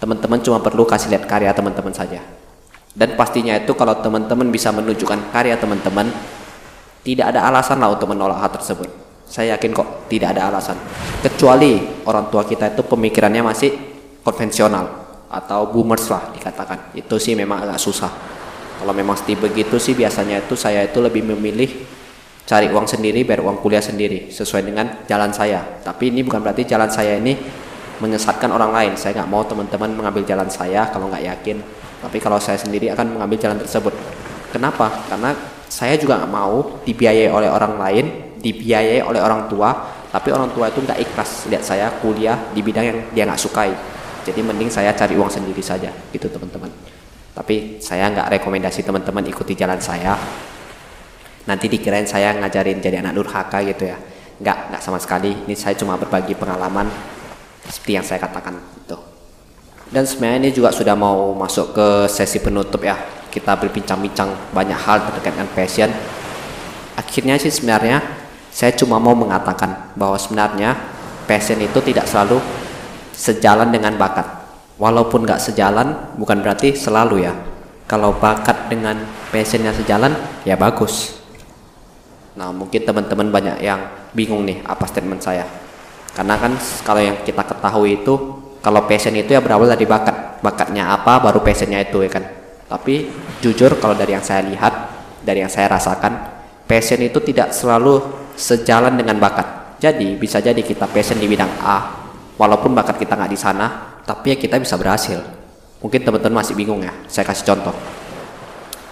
Teman-teman 0.00 0.40
cuma 0.40 0.62
perlu 0.64 0.88
kasih 0.88 1.12
lihat 1.12 1.28
karya 1.28 1.52
teman-teman 1.52 1.92
saja 1.92 2.22
dan 2.94 3.16
pastinya 3.16 3.56
itu 3.56 3.72
kalau 3.76 3.98
teman-teman 4.00 4.48
bisa 4.48 4.72
menunjukkan 4.72 5.32
karya 5.34 5.56
teman-teman 5.60 6.08
tidak 7.04 7.34
ada 7.34 7.48
alasan 7.48 7.80
lah 7.80 7.92
untuk 7.92 8.12
menolak 8.12 8.40
hal 8.40 8.50
tersebut 8.54 8.88
saya 9.28 9.56
yakin 9.56 9.76
kok 9.76 10.08
tidak 10.08 10.36
ada 10.36 10.48
alasan 10.52 10.76
kecuali 11.20 12.04
orang 12.08 12.32
tua 12.32 12.48
kita 12.48 12.72
itu 12.72 12.82
pemikirannya 12.84 13.42
masih 13.44 13.70
konvensional 14.24 15.08
atau 15.28 15.68
boomers 15.68 16.08
lah 16.08 16.32
dikatakan 16.32 16.96
itu 16.96 17.16
sih 17.20 17.36
memang 17.36 17.68
agak 17.68 17.76
susah 17.76 18.12
kalau 18.78 18.94
memang 18.94 19.18
seperti 19.18 19.34
begitu 19.42 19.76
sih 19.82 19.98
biasanya 19.98 20.46
itu 20.46 20.54
saya 20.54 20.86
itu 20.86 21.02
lebih 21.02 21.26
memilih 21.26 21.98
cari 22.48 22.72
uang 22.72 22.88
sendiri, 22.88 23.28
bayar 23.28 23.44
uang 23.44 23.60
kuliah 23.60 23.84
sendiri 23.84 24.32
sesuai 24.32 24.64
dengan 24.64 25.04
jalan 25.04 25.34
saya. 25.36 25.60
Tapi 25.84 26.08
ini 26.14 26.24
bukan 26.24 26.40
berarti 26.40 26.64
jalan 26.64 26.88
saya 26.88 27.20
ini 27.20 27.36
menyesatkan 28.00 28.48
orang 28.48 28.72
lain. 28.72 28.92
Saya 28.96 29.20
nggak 29.20 29.28
mau 29.28 29.44
teman-teman 29.44 29.92
mengambil 29.92 30.24
jalan 30.24 30.48
saya 30.48 30.88
kalau 30.88 31.12
nggak 31.12 31.28
yakin. 31.28 31.60
Tapi 31.98 32.16
kalau 32.22 32.38
saya 32.38 32.58
sendiri 32.58 32.90
akan 32.94 33.18
mengambil 33.18 33.38
jalan 33.38 33.58
tersebut. 33.58 33.94
Kenapa? 34.54 35.06
Karena 35.10 35.34
saya 35.68 35.98
juga 36.00 36.18
nggak 36.22 36.32
mau 36.32 36.82
dibiayai 36.86 37.28
oleh 37.28 37.50
orang 37.50 37.74
lain, 37.76 38.06
dibiayai 38.40 39.04
oleh 39.04 39.20
orang 39.20 39.50
tua, 39.50 39.70
tapi 40.08 40.32
orang 40.32 40.50
tua 40.54 40.72
itu 40.72 40.80
nggak 40.80 40.98
ikhlas 41.04 41.50
lihat 41.52 41.62
saya 41.66 41.92
kuliah 42.00 42.38
di 42.54 42.64
bidang 42.64 42.84
yang 42.86 42.98
dia 43.12 43.24
nggak 43.28 43.40
sukai. 43.40 43.72
Jadi 44.24 44.40
mending 44.40 44.70
saya 44.72 44.94
cari 44.96 45.18
uang 45.18 45.28
sendiri 45.28 45.60
saja, 45.60 45.92
gitu 46.12 46.30
teman-teman. 46.30 46.70
Tapi 47.36 47.78
saya 47.82 48.08
nggak 48.10 48.40
rekomendasi 48.40 48.82
teman-teman 48.82 49.24
ikuti 49.28 49.52
jalan 49.52 49.78
saya 49.78 50.16
nanti 51.48 51.64
dikirain 51.64 52.04
saya 52.04 52.36
ngajarin 52.36 52.76
jadi 52.76 53.00
anak 53.00 53.16
durhaka 53.16 53.64
gitu 53.64 53.88
ya 53.88 53.96
nggak 54.38 54.58
nggak 54.68 54.82
sama 54.84 55.00
sekali 55.00 55.32
ini 55.48 55.56
saya 55.56 55.72
cuma 55.80 55.96
berbagi 55.96 56.36
pengalaman 56.36 56.92
seperti 57.64 57.92
yang 57.96 58.04
saya 58.04 58.20
katakan 58.20 58.60
itu 58.84 59.17
dan 59.88 60.04
sebenarnya 60.04 60.48
ini 60.48 60.50
juga 60.52 60.68
sudah 60.68 60.92
mau 60.92 61.32
masuk 61.32 61.72
ke 61.72 61.88
sesi 62.12 62.44
penutup 62.44 62.84
ya. 62.84 62.96
Kita 63.28 63.56
berbincang-bincang 63.56 64.52
banyak 64.52 64.76
hal 64.76 65.04
terkait 65.08 65.32
dengan 65.32 65.48
passion. 65.52 65.90
Akhirnya 66.96 67.40
sih 67.40 67.52
sebenarnya 67.52 68.04
saya 68.52 68.74
cuma 68.76 69.00
mau 69.00 69.16
mengatakan 69.16 69.94
bahwa 69.96 70.20
sebenarnya 70.20 70.76
passion 71.24 71.60
itu 71.60 71.80
tidak 71.80 72.04
selalu 72.04 72.40
sejalan 73.16 73.72
dengan 73.72 73.96
bakat. 73.96 74.26
Walaupun 74.76 75.24
nggak 75.24 75.40
sejalan 75.40 76.16
bukan 76.20 76.44
berarti 76.44 76.76
selalu 76.76 77.24
ya. 77.24 77.32
Kalau 77.88 78.12
bakat 78.12 78.68
dengan 78.68 79.00
passionnya 79.32 79.72
sejalan 79.72 80.12
ya 80.44 80.60
bagus. 80.60 81.16
Nah, 82.36 82.52
mungkin 82.52 82.84
teman-teman 82.84 83.32
banyak 83.32 83.56
yang 83.64 83.80
bingung 84.12 84.44
nih 84.44 84.60
apa 84.68 84.84
statement 84.84 85.24
saya. 85.24 85.48
Karena 86.12 86.36
kan 86.36 86.54
kalau 86.84 87.00
yang 87.00 87.16
kita 87.24 87.42
ketahui 87.42 88.04
itu 88.04 88.14
kalau 88.62 88.84
passion 88.90 89.14
itu 89.14 89.34
ya 89.34 89.40
berawal 89.40 89.70
dari 89.70 89.86
bakat. 89.86 90.42
Bakatnya 90.42 90.94
apa 90.94 91.18
baru 91.18 91.42
passionnya 91.42 91.82
itu 91.82 92.02
ya 92.02 92.10
kan. 92.10 92.24
Tapi 92.68 93.08
jujur 93.40 93.80
kalau 93.80 93.96
dari 93.96 94.14
yang 94.14 94.22
saya 94.22 94.44
lihat, 94.44 94.72
dari 95.24 95.40
yang 95.40 95.50
saya 95.50 95.72
rasakan, 95.72 96.12
passion 96.68 97.00
itu 97.00 97.18
tidak 97.24 97.56
selalu 97.56 98.02
sejalan 98.36 98.94
dengan 98.94 99.16
bakat. 99.18 99.78
Jadi 99.80 100.18
bisa 100.18 100.42
jadi 100.42 100.58
kita 100.58 100.90
passion 100.90 101.16
di 101.16 101.26
bidang 101.30 101.48
A, 101.62 102.06
walaupun 102.36 102.74
bakat 102.74 102.98
kita 102.98 103.14
nggak 103.16 103.32
di 103.32 103.38
sana, 103.38 103.66
tapi 104.04 104.34
ya 104.34 104.36
kita 104.36 104.60
bisa 104.60 104.76
berhasil. 104.76 105.18
Mungkin 105.78 106.02
teman-teman 106.02 106.42
masih 106.42 106.58
bingung 106.58 106.82
ya. 106.82 106.90
Saya 107.06 107.24
kasih 107.26 107.54
contoh. 107.54 107.74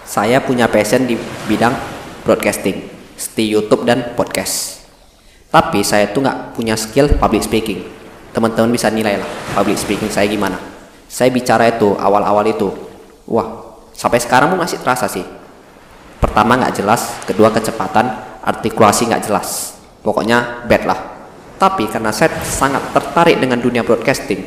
Saya 0.07 0.39
punya 0.39 0.71
passion 0.71 1.03
di 1.03 1.19
bidang 1.51 1.75
broadcasting 2.23 2.87
seperti 3.19 3.43
YouTube 3.51 3.83
dan 3.83 4.15
podcast. 4.15 4.87
Tapi 5.51 5.83
saya 5.83 6.11
tuh 6.11 6.23
nggak 6.23 6.55
punya 6.55 6.79
skill 6.79 7.11
public 7.19 7.43
speaking. 7.43 7.96
Teman-teman 8.37 8.69
bisa 8.69 8.93
nilai 8.93 9.17
lah 9.17 9.25
public 9.57 9.81
speaking 9.81 10.13
saya 10.13 10.29
gimana. 10.29 10.61
Saya 11.09 11.33
bicara 11.33 11.73
itu 11.73 11.97
awal-awal 11.97 12.45
itu, 12.45 12.69
wah 13.25 13.73
sampai 13.97 14.21
sekarang 14.21 14.53
pun 14.53 14.61
masih 14.61 14.77
terasa 14.77 15.09
sih. 15.09 15.25
Pertama 16.21 16.53
nggak 16.53 16.77
jelas, 16.77 17.17
kedua 17.25 17.49
kecepatan, 17.49 18.05
artikulasi 18.45 19.09
nggak 19.09 19.25
jelas. 19.25 19.73
Pokoknya 20.05 20.69
bad 20.69 20.85
lah. 20.85 20.99
Tapi 21.57 21.89
karena 21.89 22.13
saya 22.13 22.29
sangat 22.45 22.93
tertarik 22.93 23.41
dengan 23.41 23.57
dunia 23.57 23.81
broadcasting, 23.81 24.45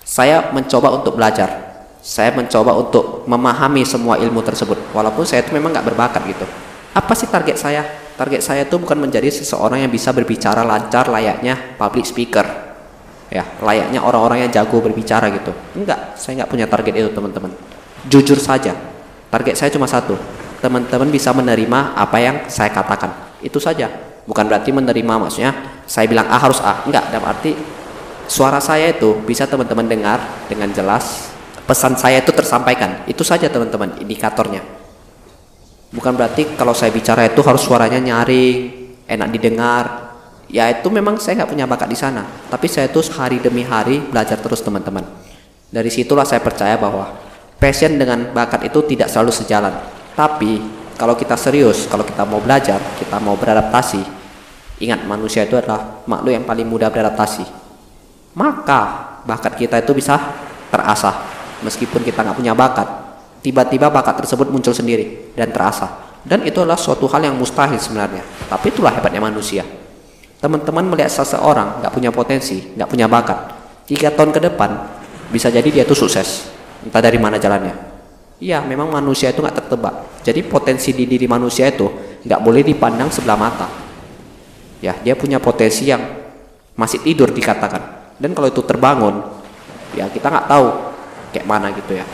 saya 0.00 0.48
mencoba 0.48 0.96
untuk 0.96 1.20
belajar. 1.20 1.84
Saya 2.00 2.32
mencoba 2.32 2.72
untuk 2.80 3.28
memahami 3.28 3.84
semua 3.84 4.16
ilmu 4.16 4.40
tersebut, 4.40 4.96
walaupun 4.96 5.28
saya 5.28 5.44
itu 5.44 5.52
memang 5.52 5.68
nggak 5.76 5.92
berbakat 5.92 6.24
gitu 6.32 6.48
apa 6.92 7.16
sih 7.16 7.24
target 7.24 7.56
saya? 7.56 7.82
Target 8.20 8.44
saya 8.44 8.68
itu 8.68 8.76
bukan 8.76 9.00
menjadi 9.00 9.32
seseorang 9.32 9.80
yang 9.80 9.88
bisa 9.88 10.12
berbicara 10.12 10.60
lancar 10.60 11.08
layaknya 11.08 11.56
public 11.80 12.04
speaker. 12.04 12.61
Ya, 13.32 13.48
layaknya 13.64 14.04
orang-orang 14.04 14.44
yang 14.44 14.50
jago 14.52 14.84
berbicara 14.84 15.32
gitu. 15.32 15.56
Enggak, 15.72 16.20
saya 16.20 16.36
enggak 16.36 16.50
punya 16.52 16.66
target 16.68 16.92
itu, 17.00 17.10
teman-teman. 17.16 17.48
Jujur 18.12 18.36
saja, 18.36 18.76
target 19.32 19.56
saya 19.56 19.72
cuma 19.72 19.88
satu. 19.88 20.20
Teman-teman 20.60 21.08
bisa 21.08 21.32
menerima 21.32 21.96
apa 21.96 22.16
yang 22.20 22.36
saya 22.52 22.68
katakan. 22.68 23.40
Itu 23.40 23.56
saja. 23.56 23.88
Bukan 24.28 24.46
berarti 24.46 24.70
menerima 24.70 25.18
maksudnya 25.18 25.50
saya 25.88 26.06
bilang 26.06 26.28
A 26.28 26.36
harus 26.36 26.60
A. 26.60 26.84
Enggak, 26.84 27.08
dalam 27.08 27.24
arti 27.24 27.56
suara 28.28 28.60
saya 28.60 28.92
itu 28.92 29.16
bisa 29.24 29.48
teman-teman 29.48 29.88
dengar 29.88 30.20
dengan 30.46 30.68
jelas. 30.70 31.32
Pesan 31.64 31.96
saya 31.96 32.20
itu 32.20 32.30
tersampaikan. 32.36 33.02
Itu 33.08 33.24
saja 33.24 33.48
teman-teman 33.48 33.96
indikatornya 33.98 34.82
bukan 35.92 36.12
berarti 36.16 36.56
kalau 36.56 36.72
saya 36.72 36.90
bicara 36.90 37.28
itu 37.28 37.44
harus 37.44 37.60
suaranya 37.60 38.00
nyaring 38.00 38.58
enak 39.06 39.28
didengar 39.28 40.11
ya 40.52 40.68
itu 40.68 40.86
memang 40.92 41.16
saya 41.16 41.42
nggak 41.42 41.50
punya 41.50 41.64
bakat 41.64 41.88
di 41.88 41.98
sana. 41.98 42.22
Tapi 42.52 42.68
saya 42.68 42.92
tuh 42.92 43.02
hari 43.16 43.40
demi 43.40 43.64
hari 43.64 43.98
belajar 44.04 44.38
terus 44.38 44.60
teman-teman. 44.60 45.02
Dari 45.72 45.88
situlah 45.88 46.28
saya 46.28 46.44
percaya 46.44 46.76
bahwa 46.76 47.08
passion 47.56 47.96
dengan 47.96 48.30
bakat 48.36 48.68
itu 48.68 48.84
tidak 48.84 49.08
selalu 49.08 49.32
sejalan. 49.32 49.72
Tapi 50.12 50.60
kalau 51.00 51.16
kita 51.16 51.34
serius 51.40 51.88
kalau 51.88 52.04
kita 52.04 52.28
mau 52.28 52.38
belajar 52.38 52.78
kita 53.00 53.16
mau 53.18 53.34
beradaptasi 53.34 54.20
ingat 54.84 55.08
manusia 55.08 55.48
itu 55.48 55.56
adalah 55.56 56.04
makhluk 56.04 56.36
yang 56.36 56.44
paling 56.44 56.68
mudah 56.68 56.92
beradaptasi. 56.92 57.48
Maka 58.36 58.80
bakat 59.24 59.56
kita 59.56 59.80
itu 59.80 59.96
bisa 59.96 60.20
terasah 60.68 61.24
meskipun 61.64 62.04
kita 62.04 62.20
nggak 62.20 62.36
punya 62.36 62.52
bakat. 62.52 63.00
Tiba-tiba 63.42 63.90
bakat 63.90 64.22
tersebut 64.22 64.52
muncul 64.52 64.76
sendiri 64.76 65.32
dan 65.34 65.50
terasa 65.50 66.12
dan 66.22 66.44
itu 66.46 66.62
adalah 66.62 66.78
suatu 66.78 67.08
hal 67.08 67.24
yang 67.24 67.34
mustahil 67.40 67.80
sebenarnya. 67.80 68.22
Tapi 68.52 68.68
itulah 68.68 68.92
hebatnya 68.92 69.18
manusia 69.18 69.64
teman-teman 70.42 70.82
melihat 70.90 71.22
seseorang 71.22 71.78
nggak 71.78 71.92
punya 71.94 72.10
potensi 72.10 72.74
nggak 72.74 72.90
punya 72.90 73.06
bakat. 73.06 73.38
Tiga 73.86 74.10
tahun 74.10 74.34
ke 74.34 74.40
depan 74.50 74.70
bisa 75.30 75.46
jadi 75.48 75.70
dia 75.70 75.86
itu 75.86 75.94
sukses. 75.94 76.50
Entah 76.82 76.98
dari 76.98 77.16
mana 77.22 77.38
jalannya. 77.38 77.78
Iya 78.42 78.58
memang 78.66 78.90
manusia 78.90 79.30
itu 79.30 79.38
nggak 79.38 79.62
tertebak. 79.62 80.26
Jadi 80.26 80.42
potensi 80.42 80.90
di 80.90 81.06
diri 81.06 81.30
manusia 81.30 81.70
itu 81.70 81.86
nggak 82.26 82.40
boleh 82.42 82.66
dipandang 82.66 83.06
sebelah 83.14 83.38
mata. 83.38 83.70
Ya 84.82 84.98
dia 84.98 85.14
punya 85.14 85.38
potensi 85.38 85.86
yang 85.86 86.02
masih 86.74 86.98
tidur 87.06 87.30
dikatakan. 87.30 88.18
Dan 88.18 88.34
kalau 88.34 88.50
itu 88.50 88.66
terbangun 88.66 89.22
ya 89.94 90.10
kita 90.10 90.26
nggak 90.26 90.46
tahu 90.50 90.66
kayak 91.30 91.46
mana 91.46 91.70
gitu 91.70 91.94
ya. 91.94 92.06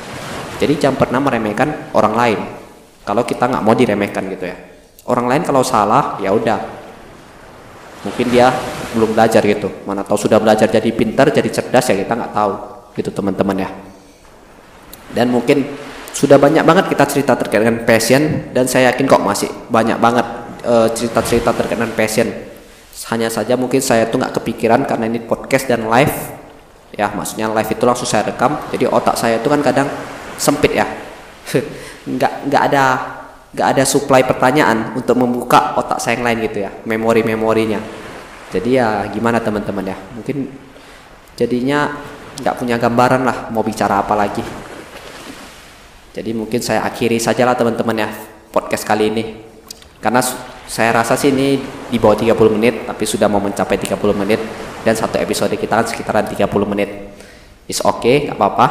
Jadi 0.60 0.76
jangan 0.76 1.00
pernah 1.00 1.20
meremehkan 1.24 1.96
orang 1.96 2.12
lain. 2.12 2.40
Kalau 3.08 3.24
kita 3.24 3.48
nggak 3.48 3.64
mau 3.64 3.72
diremehkan 3.72 4.28
gitu 4.28 4.44
ya. 4.52 4.56
Orang 5.08 5.32
lain 5.32 5.48
kalau 5.48 5.64
salah 5.64 6.20
ya 6.20 6.28
udah. 6.28 6.77
Mungkin 8.06 8.26
dia 8.30 8.52
belum 8.94 9.14
belajar 9.14 9.42
gitu. 9.42 9.70
Mana 9.88 10.06
tahu 10.06 10.28
sudah 10.28 10.38
belajar 10.38 10.70
jadi 10.70 10.90
pintar, 10.94 11.30
jadi 11.34 11.48
cerdas 11.50 11.90
ya 11.90 11.96
kita 11.98 12.14
nggak 12.14 12.32
tahu 12.34 12.52
gitu 12.94 13.11
teman-teman 13.11 13.66
ya. 13.66 13.70
Dan 15.14 15.32
mungkin 15.34 15.64
sudah 16.14 16.37
banyak 16.38 16.62
banget 16.66 16.90
kita 16.90 17.04
cerita 17.06 17.32
terkait 17.38 17.62
dengan 17.62 17.82
passion 17.87 18.50
dan 18.50 18.66
saya 18.66 18.90
yakin 18.92 19.06
kok 19.06 19.22
masih 19.22 19.50
banyak 19.70 19.98
banget 20.02 20.26
eh, 20.66 20.88
cerita-cerita 20.94 21.50
uh, 21.52 21.56
terkait 21.56 21.78
dengan 21.78 21.92
passion. 21.94 22.28
Hanya 23.08 23.30
saja 23.30 23.54
mungkin 23.54 23.78
saya 23.78 24.11
tuh 24.11 24.18
nggak 24.18 24.42
kepikiran 24.42 24.82
karena 24.84 25.06
ini 25.06 25.22
podcast 25.22 25.70
dan 25.70 25.87
live 25.87 26.38
ya 26.98 27.14
maksudnya 27.14 27.46
live 27.54 27.70
itu 27.70 27.84
langsung 27.87 28.11
saya 28.11 28.26
rekam 28.26 28.58
jadi 28.74 28.90
otak 28.90 29.14
saya 29.14 29.38
itu 29.38 29.46
kan 29.46 29.62
kadang 29.62 29.87
sempit 30.34 30.74
ya 30.74 30.87
nggak 32.18 32.32
nggak 32.50 32.62
ada 32.72 32.84
nggak 33.52 33.68
ada 33.76 33.84
supply 33.88 34.24
pertanyaan 34.28 34.92
untuk 34.92 35.16
membuka 35.16 35.76
otak 35.80 35.98
saya 36.02 36.20
yang 36.20 36.24
lain 36.28 36.38
gitu 36.48 36.58
ya 36.68 36.70
memori 36.84 37.24
memorinya 37.24 37.80
jadi 38.48 38.68
ya 38.68 38.88
gimana 39.08 39.40
teman-teman 39.40 39.92
ya 39.92 39.96
mungkin 40.12 40.52
jadinya 41.38 41.94
nggak 42.38 42.54
punya 42.54 42.76
gambaran 42.78 43.22
lah 43.26 43.50
mau 43.50 43.66
bicara 43.66 44.02
apa 44.02 44.14
lagi. 44.14 44.42
Jadi 46.14 46.30
mungkin 46.34 46.58
saya 46.62 46.82
akhiri 46.87 47.18
sajalah 47.18 47.54
teman-teman 47.54 47.94
ya 47.94 48.08
podcast 48.50 48.87
kali 48.87 49.11
ini. 49.11 49.24
Karena 49.98 50.22
saya 50.66 50.94
rasa 50.94 51.18
sih 51.18 51.34
ini 51.34 51.58
di 51.90 51.98
bawah 51.98 52.18
30 52.18 52.34
menit 52.54 52.74
tapi 52.87 53.06
sudah 53.06 53.26
mau 53.26 53.42
mencapai 53.42 53.78
30 53.78 53.98
menit. 54.14 54.40
Dan 54.82 54.94
satu 54.94 55.18
episode 55.18 55.54
kita 55.58 55.74
kan 55.78 55.87
sekitaran 55.87 56.26
30 56.26 56.46
menit. 56.66 56.90
Is 57.68 57.84
okay, 57.84 58.30
nggak 58.30 58.38
apa-apa 58.38 58.66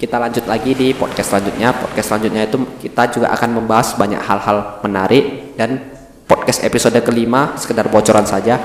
kita 0.00 0.16
lanjut 0.16 0.48
lagi 0.48 0.72
di 0.72 0.96
podcast 0.96 1.36
selanjutnya. 1.36 1.76
Podcast 1.76 2.08
selanjutnya 2.08 2.48
itu 2.48 2.56
kita 2.88 3.12
juga 3.12 3.28
akan 3.36 3.60
membahas 3.60 3.92
banyak 4.00 4.16
hal-hal 4.16 4.80
menarik 4.80 5.52
dan 5.60 5.76
podcast 6.24 6.64
episode 6.64 6.96
kelima 7.04 7.52
sekedar 7.60 7.84
bocoran 7.92 8.24
saja. 8.24 8.56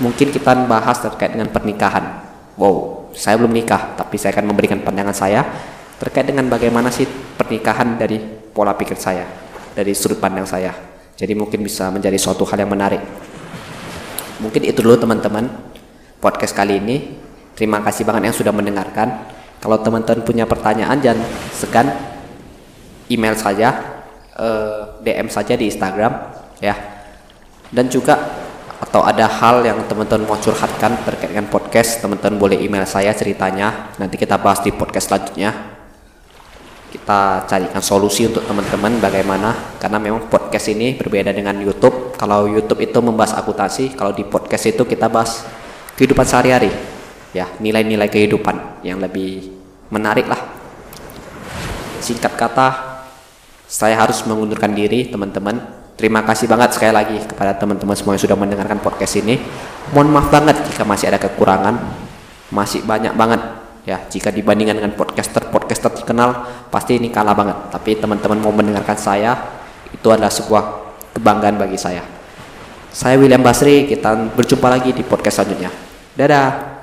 Mungkin 0.00 0.32
kita 0.32 0.56
bahas 0.64 0.96
terkait 1.04 1.36
dengan 1.36 1.52
pernikahan. 1.52 2.24
Wow, 2.56 3.12
saya 3.12 3.36
belum 3.36 3.52
nikah, 3.52 3.92
tapi 4.00 4.16
saya 4.16 4.32
akan 4.32 4.48
memberikan 4.48 4.80
pandangan 4.80 5.12
saya 5.12 5.44
terkait 6.00 6.32
dengan 6.32 6.48
bagaimana 6.48 6.88
sih 6.88 7.04
pernikahan 7.36 8.00
dari 8.00 8.16
pola 8.56 8.72
pikir 8.72 8.96
saya, 8.96 9.28
dari 9.76 9.92
sudut 9.92 10.16
pandang 10.16 10.48
saya. 10.48 10.72
Jadi 11.12 11.36
mungkin 11.36 11.60
bisa 11.60 11.92
menjadi 11.92 12.16
suatu 12.16 12.48
hal 12.48 12.64
yang 12.64 12.72
menarik. 12.72 13.04
Mungkin 14.40 14.64
itu 14.64 14.80
dulu 14.80 14.96
teman-teman 14.96 15.44
podcast 16.24 16.56
kali 16.56 16.80
ini. 16.80 17.20
Terima 17.52 17.84
kasih 17.84 18.08
banget 18.08 18.32
yang 18.32 18.36
sudah 18.40 18.56
mendengarkan. 18.56 19.39
Kalau 19.60 19.76
teman-teman 19.84 20.24
punya 20.24 20.48
pertanyaan 20.48 20.96
jangan 21.04 21.20
segan 21.52 21.86
email 23.12 23.36
saja, 23.36 23.68
eh, 24.32 24.80
DM 25.04 25.28
saja 25.28 25.52
di 25.52 25.68
Instagram 25.68 26.12
ya. 26.64 26.76
dan 27.70 27.86
juga 27.86 28.18
atau 28.80 29.06
ada 29.06 29.28
hal 29.28 29.62
yang 29.62 29.78
teman-teman 29.86 30.26
mau 30.26 30.34
curhatkan 30.34 31.06
terkait 31.06 31.30
dengan 31.30 31.46
podcast 31.46 32.02
teman-teman 32.02 32.40
boleh 32.40 32.58
email 32.58 32.82
saya 32.88 33.14
ceritanya. 33.14 33.94
Nanti 34.00 34.18
kita 34.18 34.40
bahas 34.40 34.58
di 34.64 34.74
podcast 34.74 35.12
selanjutnya. 35.12 35.54
Kita 36.90 37.46
carikan 37.46 37.78
solusi 37.78 38.26
untuk 38.26 38.42
teman-teman 38.50 38.98
bagaimana 38.98 39.78
karena 39.78 40.02
memang 40.02 40.26
podcast 40.26 40.74
ini 40.74 40.98
berbeda 40.98 41.30
dengan 41.30 41.54
YouTube. 41.62 42.18
Kalau 42.18 42.50
YouTube 42.50 42.82
itu 42.82 42.98
membahas 42.98 43.38
akuntansi 43.38 43.94
kalau 43.94 44.10
di 44.10 44.26
podcast 44.26 44.66
itu 44.66 44.82
kita 44.82 45.06
bahas 45.06 45.46
kehidupan 45.94 46.26
sehari-hari 46.26 46.89
ya 47.30 47.46
nilai-nilai 47.58 48.10
kehidupan 48.10 48.82
yang 48.86 48.98
lebih 48.98 49.50
menarik 49.90 50.26
lah. 50.26 50.40
Singkat 52.00 52.32
kata 52.34 52.68
saya 53.70 53.94
harus 53.94 54.24
mengundurkan 54.26 54.72
diri 54.74 55.06
teman-teman. 55.06 55.78
Terima 55.94 56.24
kasih 56.24 56.48
banget 56.48 56.74
sekali 56.74 56.96
lagi 56.96 57.16
kepada 57.28 57.54
teman-teman 57.60 57.92
semua 57.92 58.16
yang 58.16 58.24
sudah 58.24 58.38
mendengarkan 58.38 58.80
podcast 58.80 59.20
ini. 59.20 59.36
Mohon 59.92 60.08
maaf 60.16 60.28
banget 60.32 60.56
jika 60.64 60.82
masih 60.88 61.12
ada 61.12 61.20
kekurangan. 61.20 61.76
Masih 62.50 62.82
banyak 62.82 63.14
banget 63.14 63.38
ya 63.86 64.00
jika 64.10 64.28
dibandingkan 64.34 64.76
dengan 64.76 64.92
podcaster 64.92 65.48
podcaster 65.48 65.92
terkenal 65.92 66.48
pasti 66.72 66.96
ini 66.96 67.12
kalah 67.12 67.36
banget. 67.36 67.58
Tapi 67.70 68.00
teman-teman 68.00 68.40
mau 68.40 68.50
mendengarkan 68.50 68.96
saya 68.96 69.36
itu 69.92 70.08
adalah 70.08 70.32
sebuah 70.32 70.62
kebanggaan 71.14 71.60
bagi 71.60 71.76
saya. 71.76 72.02
Saya 72.90 73.20
William 73.20 73.44
Basri 73.44 73.86
kita 73.86 74.34
berjumpa 74.34 74.66
lagi 74.66 74.90
di 74.90 75.06
podcast 75.06 75.44
selanjutnya. 75.44 75.70
Dadah 76.16 76.79